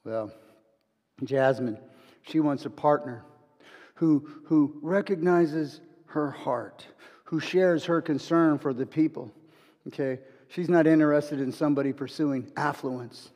Well, 0.04 0.32
Jasmine, 1.24 1.80
she 2.22 2.40
wants 2.40 2.66
a 2.66 2.70
partner 2.70 3.26
who, 3.96 4.30
who 4.46 4.78
recognizes 4.84 5.82
her 6.06 6.30
heart, 6.30 6.86
who 7.24 7.40
shares 7.40 7.86
her 7.86 8.00
concern 8.00 8.60
for 8.60 8.76
the 8.76 8.86
people. 8.86 9.32
Okay? 9.88 10.20
She's 10.52 10.70
not 10.70 10.86
interested 10.86 11.40
in 11.40 11.54
somebody 11.54 11.94
pursuing 11.94 12.52
affluence. 12.58 13.30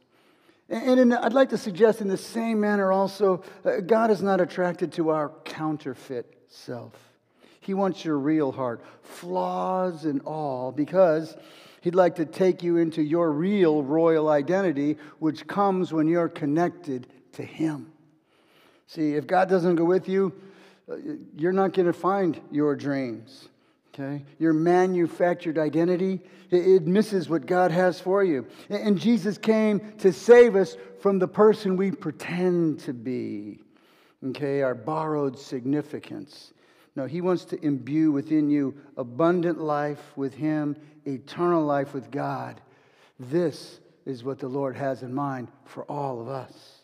And 0.67 0.99
in, 0.99 1.13
I'd 1.13 1.31
like 1.31 1.49
to 1.49 1.57
suggest, 1.57 2.01
in 2.01 2.09
the 2.09 2.17
same 2.17 2.59
manner, 2.59 2.91
also, 2.91 3.41
uh, 3.63 3.79
God 3.79 4.11
is 4.11 4.21
not 4.21 4.41
attracted 4.41 4.91
to 4.93 5.11
our 5.11 5.31
counterfeit 5.45 6.25
self. 6.49 6.93
He 7.61 7.73
wants 7.73 8.03
your 8.03 8.17
real 8.17 8.51
heart, 8.51 8.83
flaws 9.01 10.03
and 10.03 10.21
all, 10.23 10.73
because 10.73 11.37
He'd 11.79 11.95
like 11.95 12.15
to 12.15 12.25
take 12.25 12.63
you 12.63 12.77
into 12.77 13.01
your 13.01 13.31
real 13.31 13.81
royal 13.81 14.27
identity, 14.27 14.97
which 15.19 15.47
comes 15.47 15.93
when 15.93 16.07
you're 16.07 16.27
connected 16.27 17.07
to 17.33 17.43
Him. 17.43 17.93
See, 18.87 19.13
if 19.13 19.25
God 19.25 19.47
doesn't 19.47 19.77
go 19.77 19.85
with 19.85 20.09
you, 20.09 20.33
uh, 20.91 20.95
you're 21.37 21.53
not 21.53 21.73
going 21.73 21.85
to 21.85 21.93
find 21.93 22.41
your 22.51 22.75
dreams 22.75 23.47
okay? 23.95 24.23
Your 24.39 24.53
manufactured 24.53 25.57
identity, 25.57 26.21
it 26.51 26.85
misses 26.85 27.29
what 27.29 27.45
God 27.45 27.71
has 27.71 27.99
for 27.99 28.23
you. 28.23 28.45
And 28.69 28.99
Jesus 28.99 29.37
came 29.37 29.93
to 29.99 30.11
save 30.11 30.55
us 30.55 30.77
from 30.99 31.19
the 31.19 31.27
person 31.27 31.77
we 31.77 31.91
pretend 31.91 32.79
to 32.81 32.93
be, 32.93 33.59
okay? 34.27 34.61
Our 34.61 34.75
borrowed 34.75 35.39
significance. 35.39 36.53
No, 36.95 37.05
He 37.05 37.21
wants 37.21 37.45
to 37.45 37.65
imbue 37.65 38.11
within 38.11 38.49
you 38.49 38.75
abundant 38.97 39.59
life 39.59 40.15
with 40.15 40.33
Him, 40.33 40.75
eternal 41.05 41.63
life 41.63 41.93
with 41.93 42.11
God. 42.11 42.61
This 43.19 43.79
is 44.05 44.23
what 44.23 44.39
the 44.39 44.47
Lord 44.47 44.75
has 44.75 45.03
in 45.03 45.13
mind 45.13 45.47
for 45.65 45.83
all 45.85 46.21
of 46.21 46.27
us. 46.27 46.81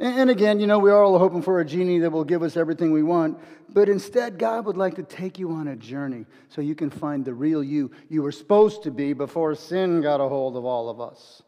And 0.00 0.30
again, 0.30 0.60
you 0.60 0.68
know, 0.68 0.78
we're 0.78 1.02
all 1.02 1.18
hoping 1.18 1.42
for 1.42 1.58
a 1.60 1.64
genie 1.64 1.98
that 2.00 2.10
will 2.10 2.24
give 2.24 2.44
us 2.44 2.56
everything 2.56 2.92
we 2.92 3.02
want. 3.02 3.38
But 3.68 3.88
instead, 3.88 4.38
God 4.38 4.64
would 4.66 4.76
like 4.76 4.94
to 4.94 5.02
take 5.02 5.38
you 5.38 5.50
on 5.50 5.68
a 5.68 5.76
journey 5.76 6.24
so 6.48 6.60
you 6.60 6.76
can 6.76 6.88
find 6.88 7.24
the 7.24 7.34
real 7.34 7.64
you 7.64 7.90
you 8.08 8.22
were 8.22 8.32
supposed 8.32 8.84
to 8.84 8.92
be 8.92 9.12
before 9.12 9.54
sin 9.56 10.00
got 10.00 10.20
a 10.20 10.28
hold 10.28 10.56
of 10.56 10.64
all 10.64 10.88
of 10.88 11.00
us. 11.00 11.42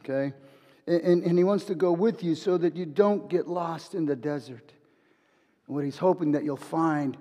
Okay? 0.00 0.34
And, 0.86 1.24
and 1.24 1.38
He 1.38 1.44
wants 1.44 1.64
to 1.64 1.74
go 1.74 1.92
with 1.92 2.22
you 2.22 2.34
so 2.34 2.58
that 2.58 2.76
you 2.76 2.84
don't 2.84 3.30
get 3.30 3.48
lost 3.48 3.94
in 3.94 4.04
the 4.04 4.16
desert. 4.16 4.72
And 5.66 5.74
what 5.74 5.84
He's 5.84 5.98
hoping 5.98 6.32
that 6.32 6.44
you'll 6.44 6.58
find 6.58 7.16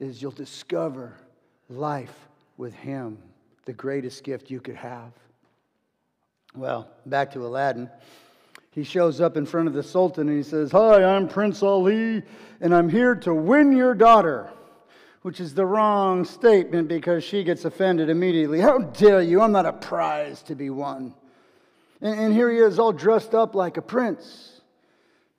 is 0.00 0.20
you'll 0.20 0.32
discover 0.32 1.14
life 1.70 2.28
with 2.58 2.74
Him, 2.74 3.16
the 3.64 3.72
greatest 3.72 4.22
gift 4.22 4.50
you 4.50 4.60
could 4.60 4.76
have. 4.76 5.12
Well, 6.54 6.88
back 7.06 7.32
to 7.32 7.46
Aladdin 7.46 7.88
he 8.76 8.84
shows 8.84 9.22
up 9.22 9.38
in 9.38 9.46
front 9.46 9.68
of 9.68 9.74
the 9.74 9.82
Sultan 9.82 10.28
and 10.28 10.36
he 10.36 10.42
says, 10.42 10.70
Hi, 10.70 11.02
I'm 11.02 11.28
Prince 11.28 11.62
Ali, 11.62 12.22
and 12.60 12.74
I'm 12.74 12.90
here 12.90 13.14
to 13.14 13.34
win 13.34 13.74
your 13.74 13.94
daughter, 13.94 14.50
which 15.22 15.40
is 15.40 15.54
the 15.54 15.64
wrong 15.64 16.26
statement 16.26 16.86
because 16.86 17.24
she 17.24 17.42
gets 17.42 17.64
offended 17.64 18.10
immediately. 18.10 18.60
How 18.60 18.78
dare 18.78 19.22
you? 19.22 19.40
I'm 19.40 19.50
not 19.50 19.64
a 19.64 19.72
prize 19.72 20.42
to 20.42 20.54
be 20.54 20.68
won. 20.68 21.14
And, 22.02 22.20
and 22.20 22.34
here 22.34 22.50
he 22.50 22.58
is, 22.58 22.78
all 22.78 22.92
dressed 22.92 23.34
up 23.34 23.54
like 23.54 23.78
a 23.78 23.82
prince. 23.82 24.60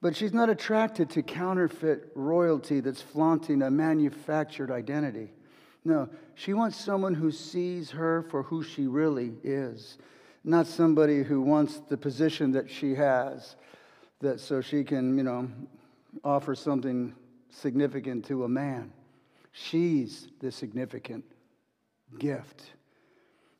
But 0.02 0.16
she's 0.16 0.34
not 0.34 0.50
attracted 0.50 1.12
to 1.12 1.22
counterfeit 1.22 2.12
royalty 2.16 2.80
that's 2.80 3.04
flaunting 3.04 3.62
a 3.62 3.70
manufactured 3.70 4.72
identity. 4.72 5.32
No, 5.86 6.10
she 6.34 6.54
wants 6.54 6.76
someone 6.76 7.14
who 7.14 7.32
sees 7.32 7.92
her 7.92 8.24
for 8.24 8.42
who 8.42 8.64
she 8.64 8.88
really 8.88 9.34
is 9.44 10.00
not 10.44 10.68
somebody 10.68 11.24
who 11.24 11.42
wants 11.42 11.80
the 11.90 11.98
position 11.98 12.52
that 12.52 12.70
she 12.70 12.96
has, 12.96 13.56
that 14.22 14.40
so 14.40 14.62
she 14.62 14.84
can, 14.84 15.18
you 15.18 15.24
know, 15.24 15.50
offer 16.24 16.56
something 16.56 17.14
significant 17.50 18.26
to 18.26 18.44
a 18.44 18.50
man. 18.50 18.92
She's 19.52 20.28
the 20.40 20.52
significant 20.52 21.26
gift. 22.20 22.64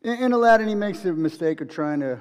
In, 0.04 0.14
in 0.24 0.32
Aladdin, 0.32 0.68
he 0.68 0.76
makes 0.76 1.00
the 1.00 1.14
mistake 1.14 1.62
of 1.62 1.70
trying 1.70 2.00
to 2.02 2.20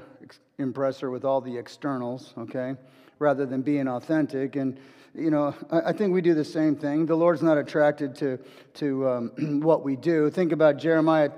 impress 0.59 1.01
her 1.01 1.11
with 1.11 1.25
all 1.25 1.41
the 1.41 1.57
externals, 1.57 2.33
okay, 2.39 2.75
rather 3.19 3.47
than 3.47 3.63
being 3.63 3.89
authentic. 3.89 4.57
And, 4.57 4.79
you 5.15 5.31
know, 5.31 5.55
I, 5.71 5.93
think 5.93 6.13
we 6.13 6.21
do 6.21 6.35
the 6.35 6.45
same 6.45 6.77
thing. 6.77 7.07
The 7.07 7.17
Lord's 7.17 7.43
not 7.43 7.59
attracted 7.59 8.15
to, 8.17 8.39
to 8.75 9.09
um, 9.09 9.61
what 9.63 9.85
we 9.85 9.97
do. 9.97 10.31
Think 10.31 10.53
about 10.53 10.79
Jeremiah 10.79 11.31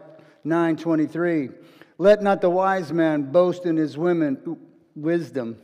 9 0.44 0.76
23. 0.76 1.50
Let 1.98 2.22
not 2.22 2.40
the 2.40 2.50
wise 2.50 2.92
man 2.92 3.32
boast 3.32 3.66
in 3.66 3.76
his 3.76 3.98
women, 3.98 4.56
wisdom. 4.94 5.58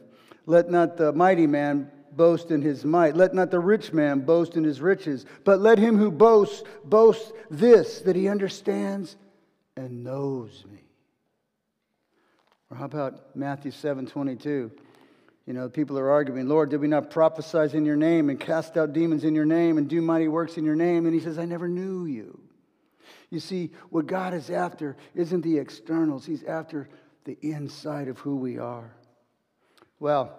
Let 0.47 0.71
not 0.71 0.97
the 0.97 1.13
mighty 1.13 1.47
man 1.47 1.91
boast 2.13 2.51
in 2.51 2.61
his 2.61 2.85
might. 2.85 3.17
Let 3.17 3.35
not 3.35 3.51
the 3.51 3.61
rich 3.61 3.93
man 3.93 4.21
boast 4.21 4.57
in 4.57 4.65
his 4.65 4.81
riches, 4.81 5.25
but 5.45 5.61
let 5.61 5.79
him 5.79 5.97
who 5.97 6.11
boasts 6.11 6.63
boast 6.85 7.33
this, 7.51 8.01
that 8.01 8.17
he 8.17 8.29
understands 8.29 9.17
and 9.77 10.05
knows 10.05 10.65
me. 10.71 10.81
Or 12.71 12.77
how 12.77 12.87
about 12.87 13.37
Matthew 13.37 13.71
7 13.71 14.07
22? 14.07 14.71
You 15.47 15.53
know, 15.53 15.69
people 15.69 15.99
are 15.99 16.11
arguing, 16.11 16.49
Lord, 16.49 16.71
did 16.71 16.81
we 16.81 16.89
not 16.89 17.11
prophesy 17.11 17.77
in 17.77 17.85
your 17.85 17.97
name 17.97 18.31
and 18.31 18.41
cast 18.41 18.77
out 18.77 18.95
demons 18.95 19.25
in 19.25 19.35
your 19.35 19.45
name 19.45 19.77
and 19.77 19.89
do 19.89 20.01
mighty 20.01 20.27
works 20.27 20.57
in 20.57 20.65
your 20.65 20.75
name? 20.75 21.05
And 21.05 21.15
he 21.15 21.21
says, 21.21 21.39
I 21.39 21.45
never 21.45 21.69
knew 21.69 22.07
you. 22.07 22.41
You 23.35 23.41
see, 23.41 23.73
what 23.91 24.07
God 24.07 24.33
is 24.33 24.49
after 24.49 24.97
isn't 25.17 25.41
the 25.41 25.59
externals, 25.59 26.25
He's 26.25 26.45
after 26.45 26.89
the 27.25 27.37
inside 27.43 28.07
of 28.07 28.19
who 28.21 28.37
we 28.37 28.59
are. 28.59 28.95
Well, 29.99 30.39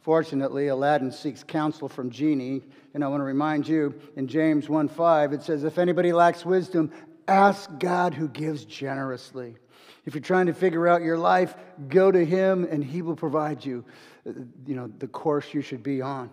fortunately, 0.00 0.68
Aladdin 0.68 1.10
seeks 1.10 1.42
counsel 1.42 1.88
from 1.88 2.10
Genie. 2.10 2.62
And 2.92 3.02
I 3.02 3.08
want 3.08 3.20
to 3.20 3.24
remind 3.24 3.66
you 3.66 3.98
in 4.16 4.28
James 4.28 4.68
1 4.68 4.88
5, 4.88 5.32
it 5.32 5.42
says, 5.42 5.64
If 5.64 5.78
anybody 5.78 6.12
lacks 6.12 6.44
wisdom, 6.44 6.92
ask 7.26 7.70
God 7.78 8.12
who 8.12 8.28
gives 8.28 8.66
generously. 8.66 9.56
If 10.04 10.14
you're 10.14 10.20
trying 10.20 10.46
to 10.46 10.52
figure 10.52 10.86
out 10.86 11.00
your 11.00 11.16
life, 11.16 11.54
go 11.88 12.12
to 12.12 12.22
Him 12.22 12.68
and 12.70 12.84
He 12.84 13.00
will 13.00 13.16
provide 13.16 13.64
you, 13.64 13.86
uh, 14.28 14.32
you 14.66 14.74
know, 14.74 14.92
the 14.98 15.08
course 15.08 15.54
you 15.54 15.62
should 15.62 15.82
be 15.82 16.02
on. 16.02 16.28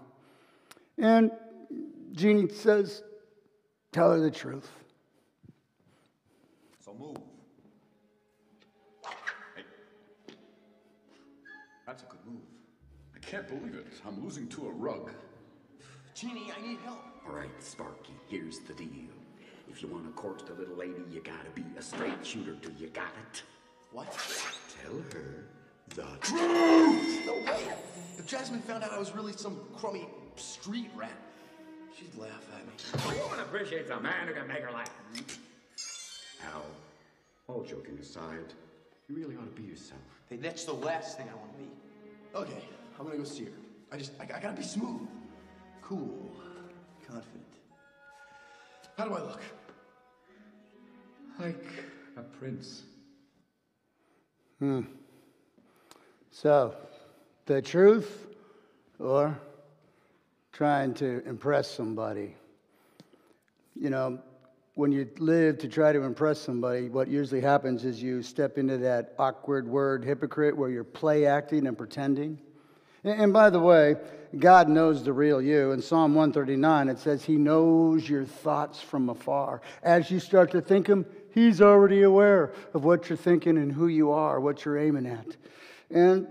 And 0.97 1.31
Genie 2.11 2.49
says, 2.49 3.01
Tell 3.93 4.11
her 4.11 4.19
the 4.19 4.31
truth. 4.31 4.69
So 6.91 7.05
move. 7.05 7.17
Hey. 9.55 9.63
That's 11.85 12.03
a 12.03 12.05
good 12.07 12.19
move. 12.25 12.41
I 13.15 13.19
can't 13.19 13.47
believe 13.47 13.75
it. 13.75 13.87
I'm 14.05 14.23
losing 14.23 14.47
to 14.49 14.67
a 14.67 14.71
rug. 14.71 15.11
Genie, 16.13 16.51
I 16.57 16.67
need 16.67 16.79
help. 16.83 16.99
All 17.27 17.35
right, 17.35 17.49
Sparky, 17.59 18.13
here's 18.27 18.59
the 18.59 18.73
deal. 18.73 18.89
If 19.69 19.81
you 19.81 19.87
want 19.87 20.05
to 20.05 20.11
court 20.11 20.45
the 20.45 20.53
little 20.53 20.75
lady, 20.75 21.03
you 21.09 21.21
gotta 21.21 21.49
be 21.55 21.63
a 21.77 21.81
straight 21.81 22.25
shooter. 22.25 22.53
Do 22.53 22.71
you 22.77 22.87
got 22.89 23.13
it? 23.31 23.43
What? 23.93 24.11
Tell 24.81 24.97
her 25.13 25.45
the 25.89 26.07
truth! 26.21 27.25
No 27.25 27.33
way. 27.33 27.73
If 28.17 28.27
Jasmine 28.27 28.61
found 28.61 28.83
out 28.83 28.91
I 28.91 28.99
was 28.99 29.15
really 29.15 29.33
some 29.33 29.59
crummy 29.77 30.07
street 30.35 30.89
rat, 30.95 31.11
she'd 31.97 32.15
laugh 32.17 32.45
at 32.53 32.65
me. 32.65 33.17
A 33.17 33.23
woman 33.23 33.39
appreciates 33.39 33.89
a 33.91 33.99
man 33.99 34.27
who 34.27 34.33
can 34.33 34.47
make 34.47 34.59
her 34.59 34.71
laugh. 34.71 34.91
Al, 36.45 36.63
all 37.47 37.63
joking 37.63 37.97
aside, 37.99 38.53
you 39.07 39.15
really 39.15 39.35
ought 39.35 39.55
to 39.55 39.61
be 39.61 39.67
yourself. 39.67 40.01
Hey, 40.29 40.37
that's 40.37 40.65
the 40.65 40.73
last 40.73 41.17
thing 41.17 41.27
I 41.31 41.35
want 41.35 41.51
to 41.53 41.63
be. 41.63 41.69
Okay, 42.35 42.63
I'm 42.99 43.05
gonna 43.05 43.17
go 43.17 43.23
see 43.23 43.45
her. 43.45 43.51
I 43.91 43.97
just, 43.97 44.13
I, 44.19 44.23
I 44.23 44.39
gotta 44.39 44.55
be 44.55 44.63
smooth, 44.63 45.07
cool, 45.81 46.31
confident. 47.05 47.43
How 48.97 49.05
do 49.05 49.13
I 49.15 49.21
look? 49.21 49.41
Like 51.39 51.65
a 52.17 52.21
prince. 52.21 52.83
Hmm. 54.59 54.81
So, 56.29 56.75
the 57.45 57.61
truth 57.61 58.27
or 58.99 59.37
trying 60.51 60.93
to 60.93 61.23
impress 61.25 61.69
somebody? 61.69 62.35
You 63.75 63.89
know, 63.89 64.19
when 64.75 64.91
you 64.91 65.09
live 65.17 65.57
to 65.59 65.67
try 65.67 65.91
to 65.91 66.01
impress 66.03 66.39
somebody, 66.39 66.87
what 66.87 67.07
usually 67.07 67.41
happens 67.41 67.83
is 67.83 68.01
you 68.01 68.23
step 68.23 68.57
into 68.57 68.77
that 68.77 69.13
awkward 69.19 69.67
word 69.67 70.03
hypocrite 70.03 70.55
where 70.55 70.69
you're 70.69 70.83
play 70.83 71.25
acting 71.25 71.67
and 71.67 71.77
pretending. 71.77 72.39
And 73.03 73.33
by 73.33 73.49
the 73.49 73.59
way, 73.59 73.95
God 74.37 74.69
knows 74.69 75.03
the 75.03 75.11
real 75.11 75.41
you. 75.41 75.71
In 75.71 75.81
Psalm 75.81 76.13
139, 76.13 76.87
it 76.87 76.99
says, 76.99 77.25
He 77.25 77.35
knows 77.35 78.07
your 78.07 78.23
thoughts 78.25 78.79
from 78.79 79.09
afar. 79.09 79.61
As 79.83 80.09
you 80.11 80.19
start 80.19 80.51
to 80.51 80.61
think 80.61 80.87
them, 80.87 81.05
He's 81.33 81.61
already 81.61 82.03
aware 82.03 82.53
of 82.73 82.83
what 82.83 83.09
you're 83.09 83.17
thinking 83.17 83.57
and 83.57 83.71
who 83.71 83.87
you 83.87 84.11
are, 84.11 84.39
what 84.39 84.63
you're 84.63 84.77
aiming 84.77 85.07
at. 85.07 85.35
And 85.89 86.27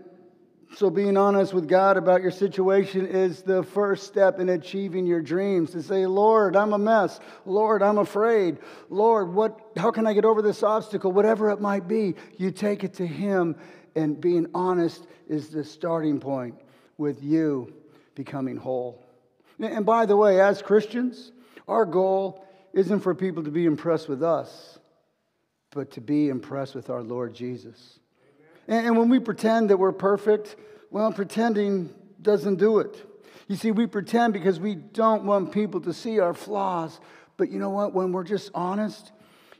so, 0.77 0.89
being 0.89 1.17
honest 1.17 1.53
with 1.53 1.69
God 1.69 1.97
about 1.97 2.23
your 2.23 2.31
situation 2.31 3.05
is 3.05 3.42
the 3.42 3.64
first 3.64 4.07
step 4.07 4.38
in 4.38 4.49
achieving 4.49 5.05
your 5.05 5.21
dreams. 5.21 5.73
To 5.73 5.83
say, 5.83 6.07
Lord, 6.07 6.55
I'm 6.55 6.73
a 6.73 6.79
mess. 6.79 7.18
Lord, 7.44 7.83
I'm 7.83 7.99
afraid. 7.99 8.59
Lord, 8.88 9.35
what, 9.35 9.59
how 9.77 9.90
can 9.90 10.07
I 10.07 10.12
get 10.12 10.25
over 10.25 10.42
this 10.42 10.62
obstacle? 10.62 11.11
Whatever 11.11 11.51
it 11.51 11.61
might 11.61 11.88
be, 11.88 12.14
you 12.38 12.53
take 12.53 12.85
it 12.85 12.94
to 12.94 13.07
Him. 13.07 13.57
And 13.97 14.21
being 14.21 14.47
honest 14.55 15.07
is 15.29 15.49
the 15.49 15.64
starting 15.64 16.21
point 16.21 16.55
with 16.99 17.23
you 17.23 17.75
becoming 18.14 18.57
whole. 18.57 19.05
And 19.59 19.85
by 19.85 20.07
the 20.07 20.16
way, 20.16 20.40
as 20.40 20.62
Christians, 20.62 21.33
our 21.66 21.85
goal 21.85 22.47
isn't 22.73 23.01
for 23.01 23.14
people 23.14 23.42
to 23.42 23.51
be 23.51 23.66
impressed 23.66 24.09
with 24.09 24.23
us, 24.23 24.79
but 25.73 25.90
to 25.92 26.01
be 26.01 26.29
impressed 26.29 26.77
with 26.77 26.90
our 26.90 27.03
Lord 27.03 27.35
Jesus. 27.35 28.00
And, 28.70 28.87
and 28.87 28.96
when 28.96 29.11
we 29.11 29.18
pretend 29.18 29.68
that 29.68 29.76
we're 29.76 29.92
perfect, 29.92 30.56
well, 30.90 31.12
pretending 31.12 31.92
doesn't 32.22 32.56
do 32.56 32.78
it. 32.78 33.04
You 33.48 33.56
see, 33.56 33.72
we 33.72 33.87
pretend 33.87 34.33
because 34.33 34.59
we 34.59 34.76
don't 34.76 35.24
want 35.24 35.52
people 35.52 35.80
to 35.83 35.92
see 35.92 36.20
our 36.20 36.33
flaws. 36.33 37.00
But 37.37 37.50
you 37.50 37.59
know 37.59 37.70
what? 37.70 37.92
When 37.92 38.12
we're 38.12 38.24
just 38.24 38.50
honest, 38.54 39.12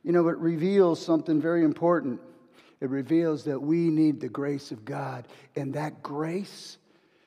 you 0.03 0.13
know, 0.13 0.29
it 0.29 0.39
reveals 0.39 1.05
something 1.05 1.41
very 1.41 1.65
important. 1.65 2.21
It 2.81 2.89
reveals 2.89 3.45
that 3.45 3.61
we 3.61 3.91
need 3.91 4.21
the 4.21 4.29
grace 4.29 4.71
of 4.71 4.85
God. 4.85 5.27
And 5.57 5.75
that 5.75 6.03
grace 6.03 6.79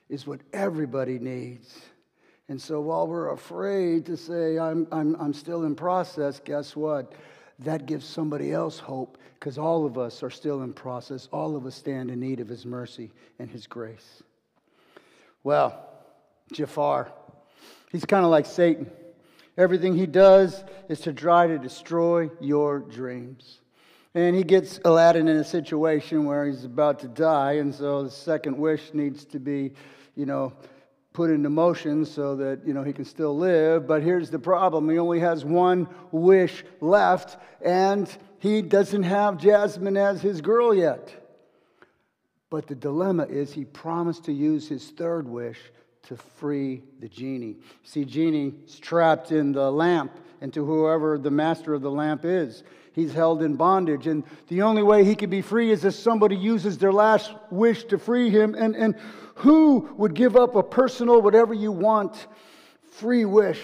is 0.08 0.26
what 0.26 0.40
everybody 0.52 1.18
needs. 1.18 1.78
And 2.48 2.60
so 2.60 2.80
while 2.80 3.06
we're 3.06 3.30
afraid 3.30 4.06
to 4.06 4.16
say, 4.16 4.58
I'm, 4.58 4.86
I'm, 4.90 5.16
I'm 5.16 5.32
still 5.32 5.64
in 5.64 5.74
process, 5.74 6.40
guess 6.44 6.76
what? 6.76 7.12
That 7.60 7.86
gives 7.86 8.04
somebody 8.04 8.52
else 8.52 8.78
hope 8.78 9.18
because 9.38 9.58
all 9.58 9.86
of 9.86 9.96
us 9.96 10.22
are 10.22 10.30
still 10.30 10.62
in 10.62 10.72
process. 10.72 11.28
All 11.32 11.56
of 11.56 11.66
us 11.66 11.74
stand 11.74 12.10
in 12.10 12.20
need 12.20 12.40
of 12.40 12.48
His 12.48 12.66
mercy 12.66 13.10
and 13.38 13.50
His 13.50 13.66
grace. 13.66 14.22
Well, 15.42 15.78
Jafar, 16.52 17.12
he's 17.92 18.04
kind 18.04 18.24
of 18.24 18.30
like 18.30 18.46
Satan. 18.46 18.90
Everything 19.56 19.96
he 19.96 20.06
does 20.06 20.64
is 20.88 21.00
to 21.00 21.12
try 21.12 21.46
to 21.46 21.58
destroy 21.58 22.30
your 22.40 22.80
dreams. 22.80 23.60
And 24.14 24.34
he 24.34 24.42
gets 24.42 24.80
Aladdin 24.84 25.28
in 25.28 25.36
a 25.36 25.44
situation 25.44 26.24
where 26.24 26.46
he's 26.46 26.64
about 26.64 27.00
to 27.00 27.08
die, 27.08 27.54
and 27.54 27.74
so 27.74 28.04
the 28.04 28.10
second 28.10 28.56
wish 28.56 28.94
needs 28.94 29.24
to 29.26 29.38
be, 29.40 29.72
you 30.16 30.24
know, 30.24 30.52
put 31.14 31.30
into 31.30 31.48
motion 31.48 32.04
so 32.04 32.34
that, 32.36 32.66
you 32.66 32.74
know, 32.74 32.82
he 32.82 32.92
can 32.92 33.04
still 33.04 33.38
live. 33.38 33.86
But 33.86 34.02
here's 34.02 34.30
the 34.30 34.38
problem 34.38 34.90
he 34.90 34.98
only 34.98 35.20
has 35.20 35.44
one 35.44 35.88
wish 36.10 36.64
left, 36.80 37.38
and 37.62 38.14
he 38.40 38.60
doesn't 38.60 39.04
have 39.04 39.38
Jasmine 39.38 39.96
as 39.96 40.20
his 40.20 40.42
girl 40.42 40.74
yet. 40.74 41.14
But 42.50 42.66
the 42.66 42.74
dilemma 42.74 43.24
is 43.24 43.52
he 43.52 43.64
promised 43.64 44.24
to 44.24 44.32
use 44.32 44.68
his 44.68 44.90
third 44.90 45.26
wish 45.28 45.58
to 46.08 46.16
free 46.16 46.82
the 47.00 47.08
genie. 47.08 47.56
See, 47.82 48.04
genie's 48.04 48.78
trapped 48.78 49.32
in 49.32 49.52
the 49.52 49.70
lamp 49.70 50.12
and 50.40 50.52
to 50.52 50.64
whoever 50.64 51.18
the 51.18 51.30
master 51.30 51.74
of 51.74 51.82
the 51.82 51.90
lamp 51.90 52.24
is. 52.24 52.62
He's 52.92 53.12
held 53.12 53.42
in 53.42 53.56
bondage, 53.56 54.06
and 54.06 54.22
the 54.48 54.62
only 54.62 54.82
way 54.82 55.04
he 55.04 55.16
can 55.16 55.28
be 55.28 55.42
free 55.42 55.72
is 55.72 55.84
if 55.84 55.94
somebody 55.94 56.36
uses 56.36 56.78
their 56.78 56.92
last 56.92 57.34
wish 57.50 57.84
to 57.84 57.98
free 57.98 58.30
him. 58.30 58.54
And, 58.54 58.76
and 58.76 58.94
who 59.36 59.92
would 59.96 60.14
give 60.14 60.36
up 60.36 60.54
a 60.54 60.62
personal, 60.62 61.20
whatever 61.20 61.54
you 61.54 61.72
want, 61.72 62.28
free 62.92 63.24
wish 63.24 63.60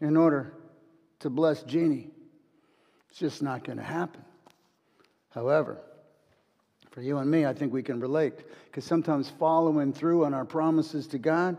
in 0.00 0.16
order 0.16 0.54
to 1.18 1.28
bless 1.28 1.62
Genie? 1.64 2.08
It's 3.10 3.18
just 3.18 3.42
not 3.42 3.64
going 3.64 3.78
to 3.78 3.84
happen. 3.84 4.24
However, 5.30 5.78
for 6.90 7.02
you 7.02 7.18
and 7.18 7.30
me, 7.30 7.46
I 7.46 7.52
think 7.52 7.72
we 7.72 7.82
can 7.82 8.00
relate 8.00 8.34
because 8.64 8.84
sometimes 8.84 9.30
following 9.38 9.92
through 9.92 10.24
on 10.24 10.32
our 10.32 10.44
promises 10.44 11.06
to 11.08 11.18
God, 11.18 11.56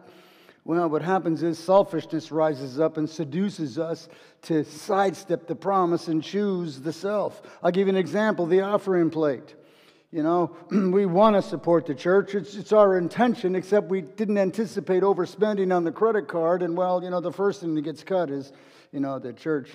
well, 0.64 0.90
what 0.90 1.02
happens 1.02 1.42
is 1.42 1.58
selfishness 1.58 2.32
rises 2.32 2.80
up 2.80 2.98
and 2.98 3.10
seduces 3.10 3.80
us 3.80 4.08
to 4.44 4.64
sidestep 4.64 5.48
the 5.48 5.56
promise 5.56 6.08
and 6.08 6.24
choose 6.24 6.80
the 6.80 6.94
self. 6.94 7.42
I'll 7.64 7.72
give 7.72 7.88
you 7.88 7.94
an 7.94 7.98
example 7.98 8.46
the 8.46 8.62
offering 8.62 9.10
plate. 9.10 9.56
You 10.12 10.24
know, 10.24 10.56
we 10.72 11.06
want 11.06 11.36
to 11.36 11.42
support 11.42 11.88
the 11.88 11.96
church. 11.96 12.36
It's, 12.36 12.56
it's 12.56 12.74
our 12.74 12.98
intention, 12.98 13.56
except 13.56 13.88
we 13.88 14.02
didn't 14.02 14.38
anticipate 14.38 15.04
overspending 15.04 15.76
on 15.76 15.84
the 15.84 15.92
credit 15.92 16.28
card. 16.28 16.62
And, 16.62 16.78
well, 16.78 17.04
you 17.04 17.10
know, 17.10 17.22
the 17.22 17.32
first 17.32 17.62
thing 17.62 17.74
that 17.76 17.82
gets 17.82 18.04
cut 18.04 18.30
is, 18.30 18.52
you 18.92 19.00
know, 19.00 19.18
the 19.18 19.34
church 19.34 19.70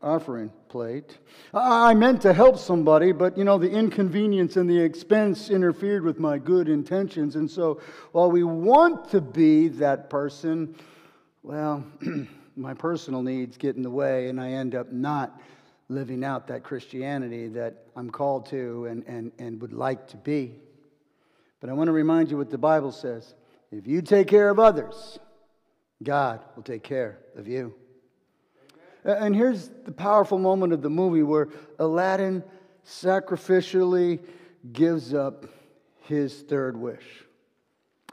offering 0.00 0.50
plate. 0.70 1.18
I 1.52 1.92
meant 1.92 2.22
to 2.22 2.32
help 2.32 2.56
somebody, 2.58 3.12
but 3.12 3.36
you 3.36 3.44
know, 3.44 3.58
the 3.58 3.70
inconvenience 3.70 4.56
and 4.56 4.70
the 4.70 4.78
expense 4.78 5.50
interfered 5.50 6.04
with 6.04 6.18
my 6.18 6.38
good 6.38 6.68
intentions. 6.68 7.36
And 7.36 7.50
so, 7.50 7.82
while 8.12 8.30
we 8.30 8.44
want 8.44 9.10
to 9.10 9.20
be 9.20 9.68
that 9.68 10.08
person, 10.08 10.74
well, 11.42 11.84
my 12.56 12.72
personal 12.72 13.22
needs 13.22 13.56
get 13.56 13.76
in 13.76 13.82
the 13.82 13.90
way, 13.90 14.28
and 14.28 14.40
I 14.40 14.52
end 14.52 14.74
up 14.74 14.92
not 14.92 15.38
living 15.88 16.24
out 16.24 16.46
that 16.46 16.62
Christianity 16.62 17.48
that 17.48 17.84
I'm 17.96 18.08
called 18.08 18.46
to 18.46 18.86
and, 18.86 19.04
and, 19.08 19.32
and 19.38 19.60
would 19.60 19.72
like 19.72 20.06
to 20.08 20.16
be. 20.16 20.54
But 21.60 21.68
I 21.68 21.72
want 21.72 21.88
to 21.88 21.92
remind 21.92 22.30
you 22.30 22.36
what 22.36 22.48
the 22.48 22.58
Bible 22.58 22.92
says 22.92 23.34
if 23.72 23.86
you 23.86 24.02
take 24.02 24.28
care 24.28 24.48
of 24.48 24.58
others, 24.58 25.18
God 26.02 26.44
will 26.54 26.62
take 26.62 26.84
care 26.84 27.18
of 27.36 27.48
you. 27.48 27.74
And 29.04 29.34
here's 29.34 29.68
the 29.84 29.92
powerful 29.92 30.38
moment 30.38 30.72
of 30.72 30.82
the 30.82 30.90
movie 30.90 31.22
where 31.22 31.48
Aladdin 31.78 32.42
sacrificially 32.86 34.20
gives 34.72 35.14
up 35.14 35.46
his 36.02 36.42
third 36.42 36.76
wish. 36.76 37.24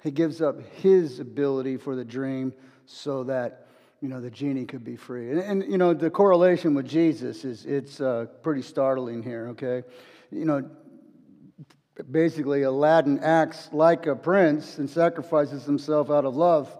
He 0.04 0.12
gives 0.12 0.42
up 0.42 0.62
his 0.78 1.20
ability 1.20 1.78
for 1.78 1.96
the 1.96 2.06
dream 2.06 2.54
so 2.86 3.24
that 3.26 3.68
you 4.02 4.08
know 4.08 4.22
the 4.22 4.30
genie 4.30 4.66
could 4.66 4.84
be 4.84 4.96
free. 4.96 5.32
And, 5.32 5.40
and 5.40 5.72
you 5.72 5.78
know 5.78 5.94
the 5.94 6.10
correlation 6.10 6.76
with 6.76 6.88
Jesus 6.88 7.44
is 7.44 7.66
it's 7.66 8.00
uh, 8.00 8.28
pretty 8.44 8.62
startling 8.62 9.24
here. 9.24 9.48
Okay, 9.50 9.84
you 10.32 10.46
know 10.46 10.70
basically 12.12 12.62
Aladdin 12.62 13.20
acts 13.20 13.70
like 13.74 14.06
a 14.06 14.16
prince 14.16 14.78
and 14.78 14.90
sacrifices 14.90 15.66
himself 15.66 16.10
out 16.12 16.26
of 16.26 16.36
love. 16.36 16.76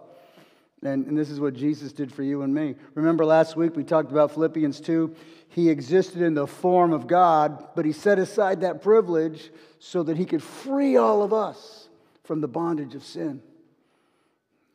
And, 0.82 1.06
and, 1.06 1.18
this 1.18 1.30
is 1.30 1.40
what 1.40 1.54
Jesus 1.54 1.92
did 1.92 2.12
for 2.12 2.22
you 2.22 2.42
and 2.42 2.54
me. 2.54 2.76
Remember 2.94 3.24
last 3.24 3.56
week 3.56 3.74
we 3.74 3.82
talked 3.82 4.12
about 4.12 4.32
Philippians 4.32 4.80
2? 4.80 5.14
He 5.48 5.70
existed 5.70 6.22
in 6.22 6.34
the 6.34 6.46
form 6.46 6.92
of 6.92 7.08
God, 7.08 7.68
but 7.74 7.84
he 7.84 7.92
set 7.92 8.18
aside 8.20 8.60
that 8.60 8.80
privilege 8.80 9.50
so 9.80 10.04
that 10.04 10.16
he 10.16 10.24
could 10.24 10.42
free 10.42 10.96
all 10.96 11.22
of 11.22 11.32
us 11.32 11.88
from 12.22 12.40
the 12.40 12.46
bondage 12.46 12.94
of 12.94 13.02
sin. 13.02 13.42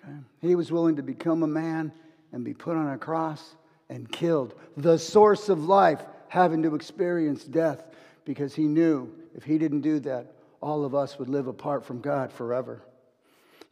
Okay? 0.04 0.18
He 0.42 0.56
was 0.56 0.72
willing 0.72 0.98
to 0.98 1.04
become 1.04 1.42
a 1.44 1.48
man 1.48 1.94
and 2.34 2.44
be 2.44 2.54
put 2.54 2.76
on 2.76 2.92
a 2.92 2.98
cross 2.98 3.56
and 3.90 4.12
killed. 4.12 4.56
The 4.76 4.98
source 4.98 5.48
of 5.48 5.64
life 5.64 6.02
having 6.28 6.64
to 6.64 6.76
experience 6.76 7.46
death 7.46 7.86
because 8.26 8.56
he 8.56 8.64
knew 8.64 9.14
if 9.36 9.44
he 9.44 9.58
didn't 9.58 9.82
do 9.82 10.00
that, 10.02 10.34
all 10.62 10.84
of 10.84 10.96
us 10.96 11.20
would 11.20 11.30
live 11.30 11.48
apart 11.48 11.86
from 11.86 12.02
God 12.02 12.32
forever. 12.32 12.82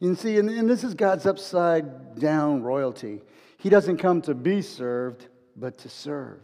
You 0.01 0.15
see, 0.15 0.37
and, 0.37 0.49
and 0.49 0.67
this 0.67 0.83
is 0.83 0.95
God's 0.95 1.27
upside 1.27 2.19
down 2.19 2.63
royalty. 2.63 3.21
He 3.57 3.69
doesn't 3.69 3.97
come 3.97 4.23
to 4.23 4.33
be 4.33 4.63
served, 4.63 5.27
but 5.55 5.77
to 5.79 5.89
serve. 5.89 6.41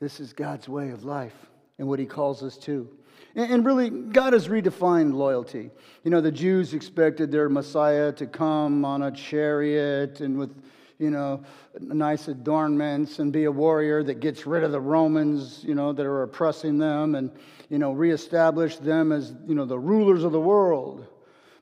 This 0.00 0.18
is 0.18 0.32
God's 0.32 0.68
way 0.68 0.90
of 0.90 1.04
life 1.04 1.46
and 1.78 1.86
what 1.86 2.00
he 2.00 2.06
calls 2.06 2.42
us 2.42 2.56
to. 2.58 2.90
And, 3.36 3.52
and 3.52 3.64
really, 3.64 3.88
God 3.88 4.32
has 4.32 4.48
redefined 4.48 5.14
loyalty. 5.14 5.70
You 6.02 6.10
know, 6.10 6.20
the 6.20 6.32
Jews 6.32 6.74
expected 6.74 7.30
their 7.30 7.48
Messiah 7.48 8.10
to 8.14 8.26
come 8.26 8.84
on 8.84 9.04
a 9.04 9.12
chariot 9.12 10.20
and 10.20 10.36
with 10.36 10.50
you 10.98 11.10
know, 11.10 11.44
nice 11.78 12.26
adornments 12.26 13.18
and 13.18 13.32
be 13.32 13.44
a 13.44 13.52
warrior 13.52 14.02
that 14.02 14.18
gets 14.18 14.46
rid 14.46 14.64
of 14.64 14.72
the 14.72 14.80
Romans, 14.80 15.62
you 15.62 15.74
know, 15.74 15.92
that 15.92 16.06
are 16.06 16.22
oppressing 16.22 16.78
them 16.78 17.14
and, 17.14 17.30
you 17.68 17.78
know, 17.78 17.92
reestablish 17.92 18.78
them 18.78 19.12
as, 19.12 19.34
you 19.46 19.54
know, 19.54 19.66
the 19.66 19.78
rulers 19.78 20.24
of 20.24 20.32
the 20.32 20.40
world. 20.40 21.06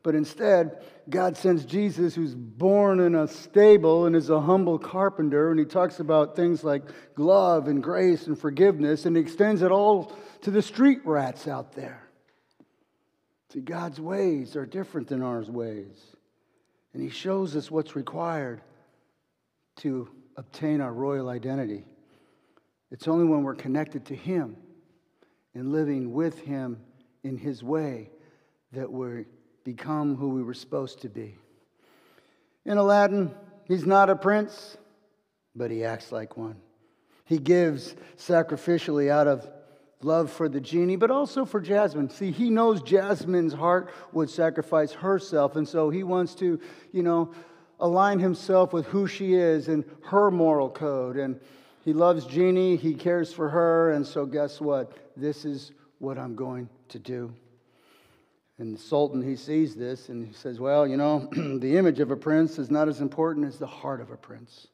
But 0.05 0.15
instead, 0.15 0.83
God 1.09 1.35
sends 1.35 1.65
Jesus, 1.65 2.15
who's 2.15 2.35
born 2.35 3.01
in 3.01 3.15
a 3.15 3.27
stable 3.27 4.05
and 4.05 4.15
is 4.15 4.29
a 4.29 4.39
humble 4.39 4.79
carpenter, 4.79 5.51
and 5.51 5.59
he 5.59 5.65
talks 5.65 5.99
about 5.99 6.37
things 6.37 6.63
like 6.63 6.83
love 7.17 7.69
and 7.69 7.83
grace 7.83 8.27
and 8.27 8.39
forgiveness, 8.39 9.07
and 9.07 9.17
he 9.17 9.23
extends 9.23 9.63
it 9.63 9.73
all 9.73 10.15
to 10.43 10.51
the 10.51 10.61
street 10.61 11.01
rats 11.07 11.49
out 11.49 11.73
there. 11.73 12.07
See, 13.51 13.63
God's 13.63 13.99
ways 13.99 14.57
are 14.57 14.67
different 14.67 15.09
than 15.09 15.23
ours 15.23 15.51
ways, 15.51 15.97
and 16.93 17.03
he 17.03 17.09
shows 17.09 17.57
us 17.57 17.71
what's 17.71 17.97
required 17.97 18.61
to 19.77 20.07
obtain 20.37 20.83
our 20.83 20.93
royal 20.93 21.31
identity. 21.31 21.87
It's 22.91 23.09
only 23.09 23.25
when 23.25 23.43
we're 23.43 23.55
connected 23.55 24.05
to 24.07 24.15
him 24.15 24.59
and 25.55 25.73
living 25.73 26.13
with 26.13 26.41
him 26.41 26.79
in 27.23 27.39
his 27.39 27.63
way 27.63 28.11
that 28.73 28.93
we 28.93 29.25
become 29.65 30.17
who 30.17 30.29
we 30.29 30.43
were 30.43 30.55
supposed 30.55 31.01
to 31.03 31.09
be. 31.09 31.35
In 32.65 32.79
Aladdin, 32.79 33.35
he's 33.67 33.87
not 33.87 34.11
a 34.11 34.17
prince, 34.17 34.77
but 35.57 35.71
he 35.71 35.85
acts 35.85 36.13
like 36.13 36.37
one. 36.37 36.57
He 37.25 37.39
gives 37.39 37.95
sacrificially 38.17 39.11
out 39.11 39.27
of 39.27 39.49
love 40.03 40.31
for 40.31 40.49
the 40.49 40.61
genie, 40.61 40.97
but 40.97 41.11
also 41.11 41.45
for 41.45 41.61
Jasmine. 41.61 42.11
See, 42.11 42.31
he 42.31 42.51
knows 42.51 42.83
Jasmine's 42.83 43.55
heart 43.55 43.91
would 44.13 44.29
sacrifice 44.29 44.93
herself, 44.93 45.57
and 45.57 45.67
so 45.67 45.89
he 45.89 46.03
wants 46.03 46.35
to, 46.37 46.61
you 46.93 47.03
know, 47.03 47.33
align 47.81 48.19
himself 48.19 48.73
with 48.73 48.87
who 48.87 49.07
she 49.07 49.35
is 49.35 49.69
and 49.69 49.85
her 50.05 50.31
moral 50.31 50.69
code. 50.71 51.17
And 51.17 51.41
he 51.85 51.93
loves 51.93 52.27
Genie, 52.27 52.77
he 52.77 52.95
cares 52.95 53.33
for 53.33 53.49
her, 53.49 53.93
and 53.93 54.07
so 54.07 54.27
guess 54.27 54.61
what? 54.61 54.93
This 55.17 55.45
is 55.45 55.73
what 55.99 56.19
I'm 56.19 56.35
going 56.35 56.69
to 56.91 56.99
do. 56.99 57.33
And 58.59 58.75
the 58.75 58.79
Sultan, 58.79 59.23
he 59.23 59.35
sees 59.35 59.75
this 59.75 60.09
and 60.09 60.27
he 60.27 60.33
says, 60.33 60.61
Well, 60.61 60.87
you 60.87 60.97
know, 60.97 61.29
the 61.59 61.77
image 61.77 62.01
of 62.01 62.11
a 62.11 62.17
prince 62.17 62.59
is 62.59 62.71
not 62.71 62.89
as 62.89 63.01
important 63.01 63.47
as 63.47 63.59
the 63.59 63.67
heart 63.67 64.01
of 64.01 64.11
a 64.11 64.17
prince, 64.17 64.69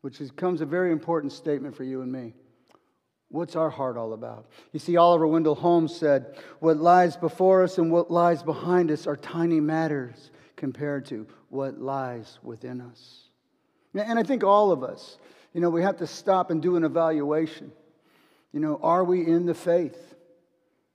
which 0.00 0.18
becomes 0.18 0.60
a 0.60 0.66
very 0.66 0.90
important 0.90 1.32
statement 1.32 1.76
for 1.76 1.84
you 1.84 2.02
and 2.02 2.10
me. 2.10 2.34
What's 3.28 3.56
our 3.56 3.70
heart 3.70 3.96
all 3.96 4.12
about? 4.12 4.46
You 4.72 4.78
see, 4.78 4.96
Oliver 4.96 5.26
Wendell 5.26 5.54
Holmes 5.54 5.94
said, 5.94 6.36
What 6.60 6.76
lies 6.76 7.16
before 7.16 7.62
us 7.62 7.78
and 7.78 7.90
what 7.90 8.10
lies 8.10 8.42
behind 8.42 8.90
us 8.90 9.06
are 9.06 9.16
tiny 9.16 9.60
matters 9.60 10.30
compared 10.56 11.04
to 11.06 11.26
what 11.48 11.80
lies 11.80 12.38
within 12.42 12.80
us. 12.80 13.24
And 13.94 14.18
I 14.18 14.22
think 14.22 14.42
all 14.42 14.72
of 14.72 14.82
us, 14.82 15.18
you 15.52 15.60
know, 15.60 15.70
we 15.70 15.82
have 15.82 15.98
to 15.98 16.06
stop 16.06 16.50
and 16.50 16.60
do 16.60 16.76
an 16.76 16.84
evaluation. 16.84 17.72
You 18.52 18.60
know, 18.60 18.78
are 18.82 19.04
we 19.04 19.26
in 19.26 19.46
the 19.46 19.54
faith? 19.54 20.13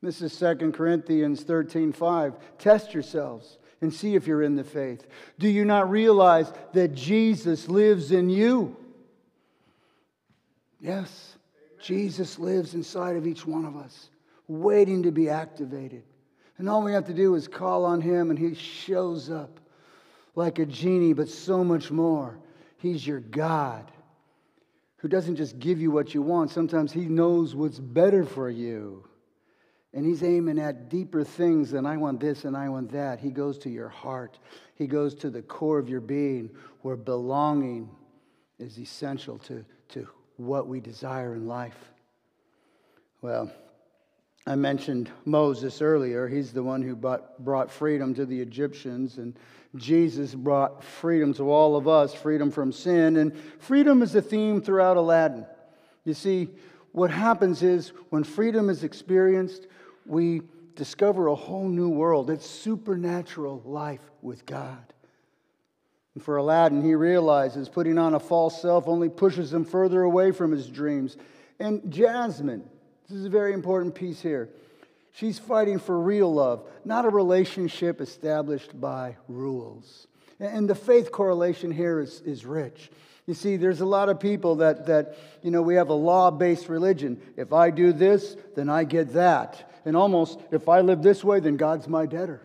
This 0.02 0.22
is 0.22 0.38
2 0.38 0.72
Corinthians 0.72 1.44
13 1.44 1.92
5. 1.92 2.34
Test 2.58 2.94
yourselves 2.94 3.58
and 3.82 3.94
see 3.94 4.16
if 4.16 4.28
you're 4.28 4.44
in 4.44 4.56
the 4.56 4.64
faith. 4.64 5.06
Do 5.38 5.48
you 5.48 5.66
not 5.66 5.90
realize 5.90 6.52
that 6.74 6.94
Jesus 6.94 7.68
lives 7.68 8.12
in 8.12 8.30
you? 8.30 8.76
Yes, 10.82 11.38
Jesus 11.82 12.40
lives 12.40 12.74
inside 12.74 13.16
of 13.16 13.28
each 13.28 13.46
one 13.46 13.66
of 13.66 13.76
us, 13.76 14.10
waiting 14.48 15.04
to 15.04 15.12
be 15.12 15.30
activated. 15.30 16.04
And 16.58 16.70
all 16.70 16.84
we 16.84 16.94
have 16.94 17.06
to 17.08 17.14
do 17.14 17.36
is 17.36 17.48
call 17.48 17.86
on 17.86 18.02
him, 18.02 18.30
and 18.30 18.40
he 18.40 18.54
shows 18.54 19.30
up 19.30 19.60
like 20.36 20.60
a 20.60 20.66
genie, 20.66 21.14
but 21.14 21.30
so 21.30 21.64
much 21.64 21.92
more. 21.92 22.38
He's 22.78 23.06
your 23.06 23.20
God 23.20 23.90
who 25.00 25.08
doesn't 25.08 25.38
just 25.38 25.60
give 25.60 25.80
you 25.80 25.92
what 25.92 26.14
you 26.14 26.22
want, 26.22 26.52
sometimes 26.52 26.92
he 26.92 27.06
knows 27.06 27.56
what's 27.56 27.80
better 27.80 28.26
for 28.26 28.50
you. 28.50 29.06
And 29.93 30.06
he's 30.06 30.23
aiming 30.23 30.60
at 30.60 30.89
deeper 30.89 31.23
things 31.23 31.71
than 31.71 31.86
I 31.86 31.97
want 31.97 32.19
this 32.19 32.45
and 32.45 32.56
I 32.56 32.69
want 32.69 32.91
that. 32.91 33.19
He 33.19 33.32
goes 33.32 33.58
to 33.60 33.69
your 33.69 33.89
heart, 33.89 34.38
he 34.75 34.88
goes 34.88 35.15
to 35.15 35.30
the 35.30 35.41
core 35.41 35.80
of 35.80 35.89
your 35.89 36.02
being 36.02 36.52
where 36.82 36.95
belonging 36.95 37.89
is 38.60 38.78
essential 38.78 39.38
to, 39.39 39.65
to 39.89 40.08
what 40.38 40.67
we 40.67 40.80
desire 40.80 41.34
in 41.36 41.47
life. 41.47 41.91
Well, 43.21 43.52
I 44.47 44.56
mentioned 44.56 45.12
Moses 45.25 45.82
earlier. 45.82 46.28
He's 46.28 46.54
the 46.54 46.63
one 46.63 46.82
who 46.82 46.95
brought, 46.95 47.43
brought 47.43 47.69
freedom 47.69 48.13
to 48.15 48.25
the 48.25 48.39
Egyptians, 48.39 49.17
and 49.17 49.36
Jesus 49.75 50.34
brought 50.34 50.84
freedom 50.84 51.34
to 51.36 51.52
all 51.52 51.75
of 51.75 51.88
us 51.88 52.13
freedom 52.13 52.49
from 52.49 52.71
sin. 52.71 53.17
And 53.17 53.38
freedom 53.60 54.02
is 54.02 54.15
a 54.15 54.21
theme 54.21 54.62
throughout 54.62 54.97
Aladdin. 54.97 55.45
You 56.06 56.13
see, 56.13 56.49
what 56.91 57.12
happens 57.12 57.62
is 57.62 57.89
when 58.10 58.23
freedom 58.23 58.69
is 58.69 58.84
experienced, 58.84 59.67
we 60.10 60.41
discover 60.76 61.28
a 61.28 61.36
whole 61.36 61.67
new 61.67 61.89
world. 61.89 62.30
It's 62.30 62.50
supernatural 62.50 63.62
life 63.65 64.02
with 64.22 64.45
God. 64.45 64.93
And 66.15 66.24
for 66.24 66.38
Aladdin, 66.38 66.82
he 66.82 66.95
realizes 66.95 67.69
putting 67.69 67.98
on 67.98 68.15
a 68.15 68.19
false 68.19 68.62
self 68.62 68.88
only 68.88 69.10
pushes 69.10 69.54
him 69.54 69.63
further 69.63 70.02
away 70.02 70.32
from 70.32 70.52
his 70.52 70.67
dreams. 70.67 71.15
And 71.60 71.91
Jasmine, 71.91 72.63
this 73.08 73.17
is 73.17 73.26
a 73.26 73.30
very 73.30 73.54
important 73.54 73.93
piece 73.93 74.22
here. 74.22 74.50
She's 75.12 75.38
fighting 75.38 75.80
for 75.80 76.00
real 76.00 76.34
love, 76.34 76.67
not 76.86 77.06
a 77.06 77.10
relationship 77.10 78.02
established 78.02 78.80
by 78.80 79.17
rules. 79.28 80.08
And 80.39 80.69
the 80.69 80.75
faith 80.75 81.12
correlation 81.12 81.71
here 81.71 81.99
is, 81.99 82.21
is 82.21 82.45
rich. 82.45 82.89
You 83.25 83.34
see, 83.34 83.58
there's 83.58 83.82
a 83.82 83.86
lot 83.86 84.10
of 84.10 84.19
people 84.19 84.56
that, 84.56 84.88
that, 84.88 85.17
you 85.43 85.52
know, 85.52 85.62
we 85.62 85.75
have 85.75 85.89
a 85.89 85.93
law 85.93 86.32
based 86.32 86.69
religion. 86.69 87.21
If 87.38 87.54
I 87.54 87.69
do 87.69 87.91
this, 87.93 88.36
then 88.56 88.69
I 88.69 88.86
get 88.86 89.13
that. 89.13 89.71
And 89.86 89.95
almost, 89.95 90.39
if 90.52 90.67
I 90.67 90.82
live 90.82 91.04
this 91.04 91.23
way, 91.23 91.39
then 91.39 91.58
God's 91.58 91.88
my 91.88 92.06
debtor. 92.06 92.41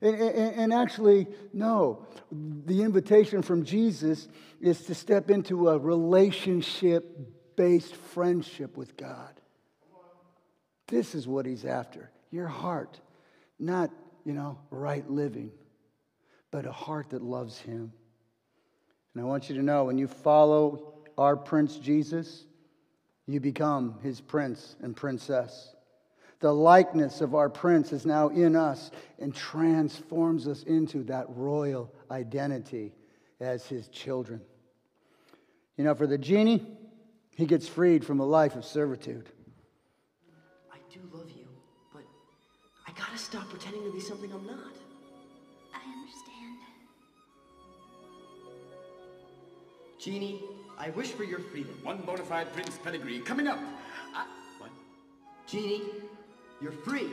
And, 0.00 0.14
and, 0.14 0.54
and 0.56 0.72
actually, 0.72 1.26
no. 1.52 2.06
The 2.30 2.82
invitation 2.82 3.42
from 3.42 3.64
Jesus 3.64 4.28
is 4.60 4.82
to 4.82 4.94
step 4.94 5.30
into 5.30 5.68
a 5.68 5.78
relationship 5.78 7.56
based 7.56 7.94
friendship 7.94 8.76
with 8.76 8.96
God. 8.96 9.32
This 10.86 11.14
is 11.14 11.26
what 11.26 11.44
he's 11.44 11.64
after 11.64 12.10
your 12.30 12.46
heart, 12.46 13.00
not, 13.58 13.90
you 14.24 14.32
know, 14.32 14.58
right 14.70 15.08
living, 15.10 15.50
but 16.50 16.66
a 16.66 16.72
heart 16.72 17.10
that 17.10 17.22
loves 17.22 17.58
him. 17.58 17.92
And 19.14 19.22
I 19.22 19.26
want 19.26 19.48
you 19.48 19.56
to 19.56 19.62
know 19.62 19.84
when 19.84 19.98
you 19.98 20.06
follow 20.06 20.94
our 21.16 21.36
Prince 21.36 21.76
Jesus, 21.76 22.44
you 23.26 23.40
become 23.40 23.98
his 24.02 24.20
prince 24.20 24.76
and 24.80 24.96
princess. 24.96 25.74
The 26.40 26.52
likeness 26.52 27.20
of 27.20 27.34
our 27.34 27.50
prince 27.50 27.92
is 27.92 28.06
now 28.06 28.28
in 28.28 28.56
us 28.56 28.90
and 29.18 29.34
transforms 29.34 30.46
us 30.48 30.62
into 30.62 31.02
that 31.04 31.26
royal 31.28 31.92
identity 32.10 32.94
as 33.40 33.66
his 33.66 33.88
children. 33.88 34.40
You 35.76 35.84
know, 35.84 35.94
for 35.94 36.06
the 36.06 36.16
genie, 36.16 36.64
he 37.36 37.44
gets 37.44 37.68
freed 37.68 38.04
from 38.04 38.20
a 38.20 38.26
life 38.26 38.56
of 38.56 38.64
servitude. 38.64 39.28
I 40.72 40.78
do 40.92 41.00
love 41.12 41.30
you, 41.30 41.46
but 41.92 42.04
I 42.86 42.92
gotta 42.92 43.18
stop 43.18 43.48
pretending 43.50 43.84
to 43.84 43.92
be 43.92 44.00
something 44.00 44.32
I'm 44.32 44.46
not. 44.46 44.87
I 45.88 46.00
understand. 46.00 46.58
Genie, 49.98 50.42
I 50.78 50.90
wish 50.90 51.08
for 51.08 51.24
your 51.24 51.40
freedom. 51.40 51.78
One 51.82 51.98
bona 51.98 52.22
fide 52.22 52.52
prince 52.52 52.78
pedigree 52.82 53.20
coming 53.20 53.48
up. 53.48 53.58
I, 54.14 54.26
what? 54.58 54.70
Genie, 55.46 55.82
you're 56.60 56.72
free. 56.72 57.08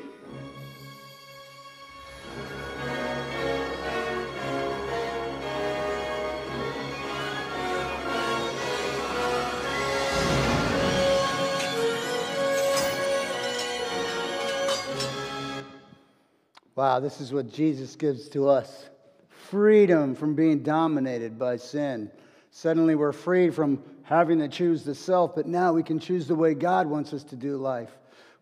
Wow, 16.76 17.00
this 17.00 17.22
is 17.22 17.32
what 17.32 17.52
Jesus 17.54 17.96
gives 17.96 18.28
to 18.30 18.50
us 18.50 18.90
freedom 19.30 20.14
from 20.14 20.36
being 20.36 20.60
dominated 20.60 21.40
by 21.40 21.56
sin. 21.56 22.12
Suddenly, 22.52 22.96
we're 22.96 23.14
freed 23.14 23.56
from 23.56 23.82
having 24.04 24.40
to 24.40 24.50
choose 24.50 24.84
the 24.84 24.96
self, 24.96 25.36
but 25.36 25.46
now 25.46 25.72
we 25.72 25.84
can 25.84 26.00
choose 26.00 26.28
the 26.28 26.36
way 26.36 26.54
God 26.54 26.88
wants 26.88 27.14
us 27.14 27.24
to 27.26 27.38
do 27.38 27.56
life 27.56 27.92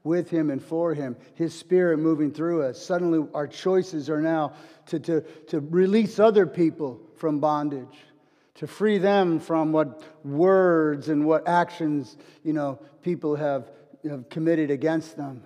with 0.04 0.30
Him 0.30 0.50
and 0.50 0.62
for 0.62 0.96
Him, 0.96 1.16
His 1.36 1.54
Spirit 1.54 2.00
moving 2.00 2.32
through 2.32 2.64
us. 2.64 2.84
Suddenly, 2.84 3.28
our 3.36 3.48
choices 3.48 4.10
are 4.10 4.22
now 4.22 4.54
to, 4.88 5.00
to, 5.00 5.22
to 5.50 5.60
release 5.60 6.20
other 6.20 6.48
people 6.48 7.00
from 7.16 7.40
bondage, 7.40 7.98
to 8.56 8.66
free 8.66 8.98
them 8.98 9.40
from 9.40 9.72
what 9.72 10.04
words 10.26 11.10
and 11.10 11.26
what 11.26 11.48
actions, 11.48 12.18
you 12.44 12.54
know, 12.54 12.80
people 13.04 13.36
have, 13.36 13.70
have 14.10 14.28
committed 14.30 14.72
against 14.72 15.18
them. 15.18 15.44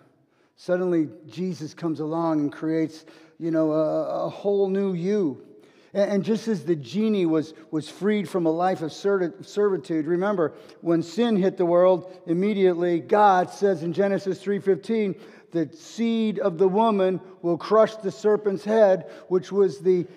Suddenly, 0.58 1.10
Jesus 1.28 1.76
comes 1.76 2.00
along 2.00 2.40
and 2.40 2.52
creates, 2.52 3.06
you 3.38 3.52
know, 3.52 3.72
a, 3.72 4.26
a 4.26 4.30
whole 4.30 4.70
new 4.70 4.94
you. 4.94 5.46
And, 5.94 6.12
and, 6.12 6.24
just 6.24 6.48
as 6.48 6.66
the 6.66 6.76
genie 6.76 7.28
was, 7.28 7.54
was 7.70 7.88
freed 7.88 8.28
from 8.28 8.48
a 8.48 8.52
life 8.52 8.82
of 8.82 8.92
servitude, 8.92 10.08
remember, 10.08 10.56
when 10.82 11.04
sin 11.04 11.36
hit 11.36 11.58
the 11.58 11.66
world, 11.66 12.12
immediately 12.26 13.00
God 13.00 13.52
says 13.52 13.84
in 13.84 13.94
Genesis 13.94 14.44
3.15, 14.44 15.20
the 15.52 15.70
seed 15.76 16.40
of 16.40 16.58
the 16.58 16.68
woman 16.68 17.22
will 17.44 17.58
crush 17.58 17.96
the 17.96 18.12
serpent's 18.12 18.66
head, 18.66 19.10
which 19.28 19.52
was 19.52 19.80
the 19.80 20.08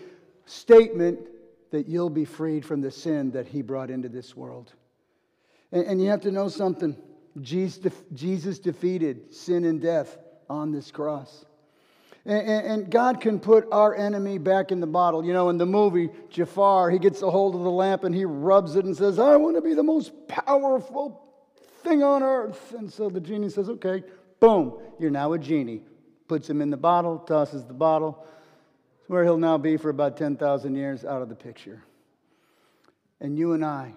statement 0.46 1.20
that 1.70 1.87
you'll 1.87 2.11
be 2.11 2.24
freed 2.24 2.64
from 2.64 2.81
the 2.81 2.90
sin 2.90 3.31
that 3.33 3.46
he 3.46 3.61
brought 3.61 3.90
into 3.90 4.09
this 4.09 4.35
world. 4.35 4.72
And, 5.70 5.85
and 5.85 6.03
you 6.03 6.09
have 6.09 6.22
to 6.22 6.33
know 6.33 6.48
something. 6.48 6.96
Jesus, 7.42 7.94
Jesus 8.14 8.59
defeated 8.59 9.33
sin 9.35 9.66
and 9.66 9.81
death 9.81 10.16
on 10.50 10.72
this 10.72 10.90
cross. 10.90 11.46
And, 12.26 12.46
and, 12.46 12.90
God 12.90 13.22
can 13.22 13.40
put 13.40 13.66
our 13.72 13.94
enemy 13.94 14.36
back 14.36 14.72
in 14.72 14.80
the 14.80 14.86
bottle. 14.86 15.24
You 15.24 15.32
know, 15.32 15.48
in 15.48 15.56
the 15.56 15.64
movie 15.64 16.10
Jafar, 16.28 16.90
he 16.90 16.98
gets 16.98 17.22
a 17.22 17.30
hold 17.30 17.54
of 17.54 17.62
the 17.62 17.70
lamp 17.70 18.04
and 18.04 18.14
he 18.14 18.26
rubs 18.26 18.76
it 18.76 18.84
and 18.84 18.94
says, 18.94 19.18
I 19.18 19.36
want 19.36 19.56
to 19.56 19.62
be 19.62 19.72
the 19.72 19.82
most 19.82 20.12
powerful 20.28 21.22
thing 21.82 22.02
on 22.02 22.22
earth. 22.22 22.74
And 22.76 22.92
so 22.92 23.08
the 23.08 23.20
genie 23.20 23.48
says, 23.48 23.70
Okay, 23.70 24.02
boom, 24.38 24.78
you're 24.98 25.10
now 25.10 25.32
a 25.32 25.38
genie. 25.38 25.80
Puts 26.28 26.50
him 26.50 26.60
in 26.60 26.68
the 26.68 26.76
bottle, 26.76 27.18
tosses 27.20 27.64
the 27.64 27.72
bottle, 27.72 28.26
where 29.06 29.24
he'll 29.24 29.38
now 29.38 29.56
be 29.56 29.78
for 29.78 29.88
about 29.88 30.18
10,000 30.18 30.74
years 30.74 31.06
out 31.06 31.22
of 31.22 31.30
the 31.30 31.34
picture. 31.34 31.82
And 33.18 33.38
you 33.38 33.54
and 33.54 33.64
I, 33.64 33.94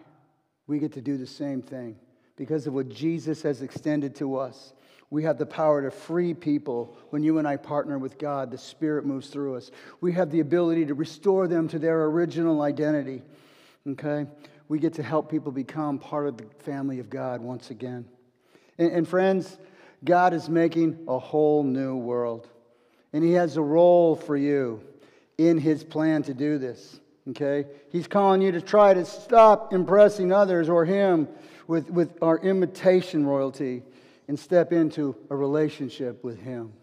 we 0.65 0.79
get 0.79 0.93
to 0.93 1.01
do 1.01 1.17
the 1.17 1.27
same 1.27 1.61
thing 1.61 1.97
because 2.37 2.67
of 2.67 2.73
what 2.73 2.89
Jesus 2.89 3.41
has 3.41 3.61
extended 3.61 4.15
to 4.15 4.37
us. 4.37 4.73
We 5.13 5.21
have 5.25 5.37
the 5.37 5.45
power 5.45 5.79
to 5.83 5.91
free 5.91 6.33
people. 6.33 6.97
When 7.11 7.21
you 7.21 7.37
and 7.37 7.47
I 7.47 7.55
partner 7.55 7.99
with 7.99 8.17
God, 8.17 8.49
the 8.49 8.57
Spirit 8.57 9.05
moves 9.05 9.27
through 9.27 9.57
us. 9.57 9.69
We 10.01 10.11
have 10.13 10.31
the 10.31 10.39
ability 10.39 10.87
to 10.87 10.95
restore 10.95 11.47
them 11.47 11.67
to 11.67 11.77
their 11.77 12.05
original 12.05 12.63
identity. 12.63 13.21
Okay? 13.87 14.25
We 14.69 14.79
get 14.79 14.93
to 14.95 15.03
help 15.03 15.29
people 15.29 15.51
become 15.51 15.99
part 15.99 16.25
of 16.25 16.37
the 16.37 16.45
family 16.63 16.97
of 16.97 17.11
God 17.11 17.41
once 17.41 17.69
again. 17.69 18.05
And, 18.79 18.91
and 18.91 19.07
friends, 19.07 19.59
God 20.03 20.33
is 20.33 20.49
making 20.49 21.05
a 21.07 21.19
whole 21.19 21.63
new 21.63 21.95
world. 21.95 22.49
And 23.13 23.23
He 23.23 23.33
has 23.33 23.55
a 23.55 23.61
role 23.61 24.15
for 24.15 24.35
you 24.35 24.81
in 25.37 25.59
His 25.59 25.83
plan 25.83 26.23
to 26.23 26.33
do 26.33 26.57
this. 26.57 26.99
Okay? 27.29 27.65
He's 27.91 28.07
calling 28.07 28.41
you 28.41 28.51
to 28.53 28.61
try 28.61 28.95
to 28.95 29.05
stop 29.05 29.73
impressing 29.73 30.31
others 30.31 30.69
or 30.69 30.85
Him 30.85 31.27
with, 31.67 31.91
with 31.91 32.17
our 32.23 32.39
imitation 32.39 33.27
royalty 33.27 33.83
and 34.27 34.39
step 34.39 34.71
into 34.71 35.15
a 35.29 35.35
relationship 35.35 36.23
with 36.23 36.39
Him. 36.39 36.73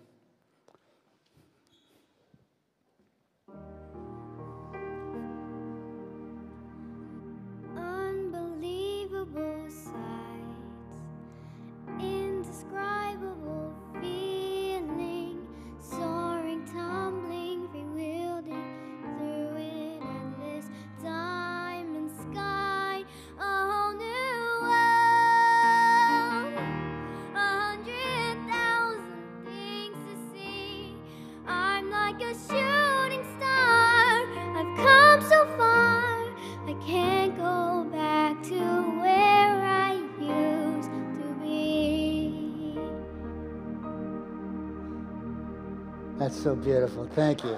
So 46.43 46.55
beautiful. 46.55 47.07
Thank 47.15 47.45
you. 47.45 47.55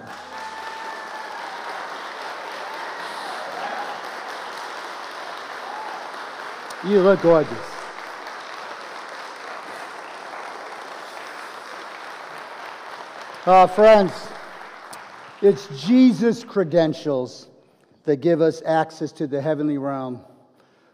You 6.91 7.01
look 7.01 7.23
gorgeous. 7.23 7.53
Uh, 13.47 13.69
friends, 13.69 14.13
it's 15.43 15.69
Jesus' 15.81 16.43
credentials 16.43 17.47
that 18.03 18.17
give 18.17 18.41
us 18.41 18.63
access 18.67 19.13
to 19.13 19.29
the 19.29 19.41
heavenly 19.41 19.79
realm. 19.79 20.21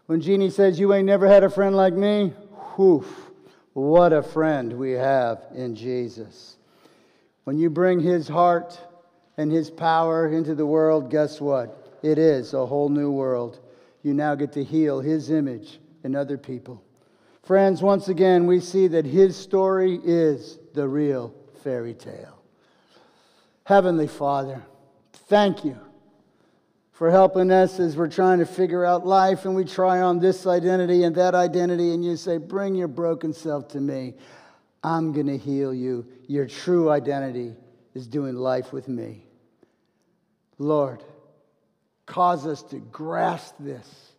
When 0.05 0.21
Genie 0.21 0.51
says, 0.51 0.79
You 0.79 0.93
ain't 0.93 1.07
never 1.07 1.27
had 1.27 1.43
a 1.43 1.49
friend 1.49 1.75
like 1.75 1.95
me, 1.95 2.35
whew, 2.75 3.03
what 3.73 4.13
a 4.13 4.21
friend 4.21 4.73
we 4.73 4.91
have 4.91 5.41
in 5.55 5.73
Jesus. 5.73 6.58
When 7.49 7.57
you 7.57 7.71
bring 7.71 7.99
His 7.99 8.27
heart 8.27 8.79
and 9.35 9.51
His 9.51 9.71
power 9.71 10.27
into 10.27 10.53
the 10.53 10.67
world, 10.67 11.09
guess 11.09 11.41
what? 11.41 11.97
It 12.03 12.19
is 12.19 12.53
a 12.53 12.63
whole 12.63 12.89
new 12.89 13.09
world. 13.09 13.59
You 14.03 14.13
now 14.13 14.35
get 14.35 14.51
to 14.51 14.63
heal 14.63 14.99
His 14.99 15.31
image 15.31 15.79
in 16.03 16.15
other 16.15 16.37
people. 16.37 16.83
Friends, 17.41 17.81
once 17.81 18.07
again, 18.07 18.45
we 18.45 18.59
see 18.59 18.85
that 18.89 19.03
His 19.03 19.35
story 19.35 19.99
is 20.03 20.59
the 20.75 20.87
real 20.87 21.33
fairy 21.63 21.95
tale. 21.95 22.39
Heavenly 23.63 24.05
Father, 24.05 24.61
thank 25.11 25.65
you 25.65 25.79
for 26.91 27.09
helping 27.09 27.49
us 27.49 27.79
as 27.79 27.97
we're 27.97 28.09
trying 28.09 28.37
to 28.37 28.45
figure 28.45 28.85
out 28.85 29.07
life 29.07 29.45
and 29.45 29.55
we 29.55 29.65
try 29.65 30.01
on 30.01 30.19
this 30.19 30.45
identity 30.45 31.01
and 31.03 31.15
that 31.15 31.33
identity, 31.33 31.95
and 31.95 32.05
you 32.05 32.15
say, 32.15 32.37
Bring 32.37 32.75
your 32.75 32.87
broken 32.87 33.33
self 33.33 33.69
to 33.69 33.81
me. 33.81 34.13
I'm 34.83 35.11
going 35.11 35.27
to 35.27 35.37
heal 35.37 35.73
you. 35.73 36.07
Your 36.27 36.45
true 36.45 36.89
identity 36.89 37.55
is 37.93 38.07
doing 38.07 38.35
life 38.35 38.71
with 38.71 38.87
me. 38.87 39.25
Lord, 40.57 41.03
cause 42.05 42.45
us 42.45 42.63
to 42.63 42.77
grasp 42.77 43.55
this 43.59 44.11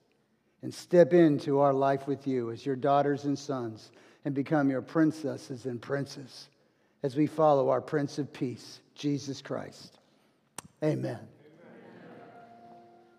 and 0.63 0.73
step 0.73 1.13
into 1.13 1.61
our 1.61 1.73
life 1.73 2.07
with 2.07 2.27
you 2.27 2.51
as 2.51 2.65
your 2.65 2.77
daughters 2.77 3.25
and 3.25 3.39
sons 3.39 3.91
and 4.25 4.35
become 4.35 4.71
your 4.71 4.83
princesses 4.83 5.67
and 5.67 5.81
princes 5.81 6.49
as 7.03 7.17
we 7.17 7.27
follow 7.27 7.71
our 7.71 7.81
Prince 7.81 8.19
of 8.19 8.33
Peace, 8.33 8.81
Jesus 8.95 9.41
Christ. 9.41 9.99
Amen. 10.83 11.19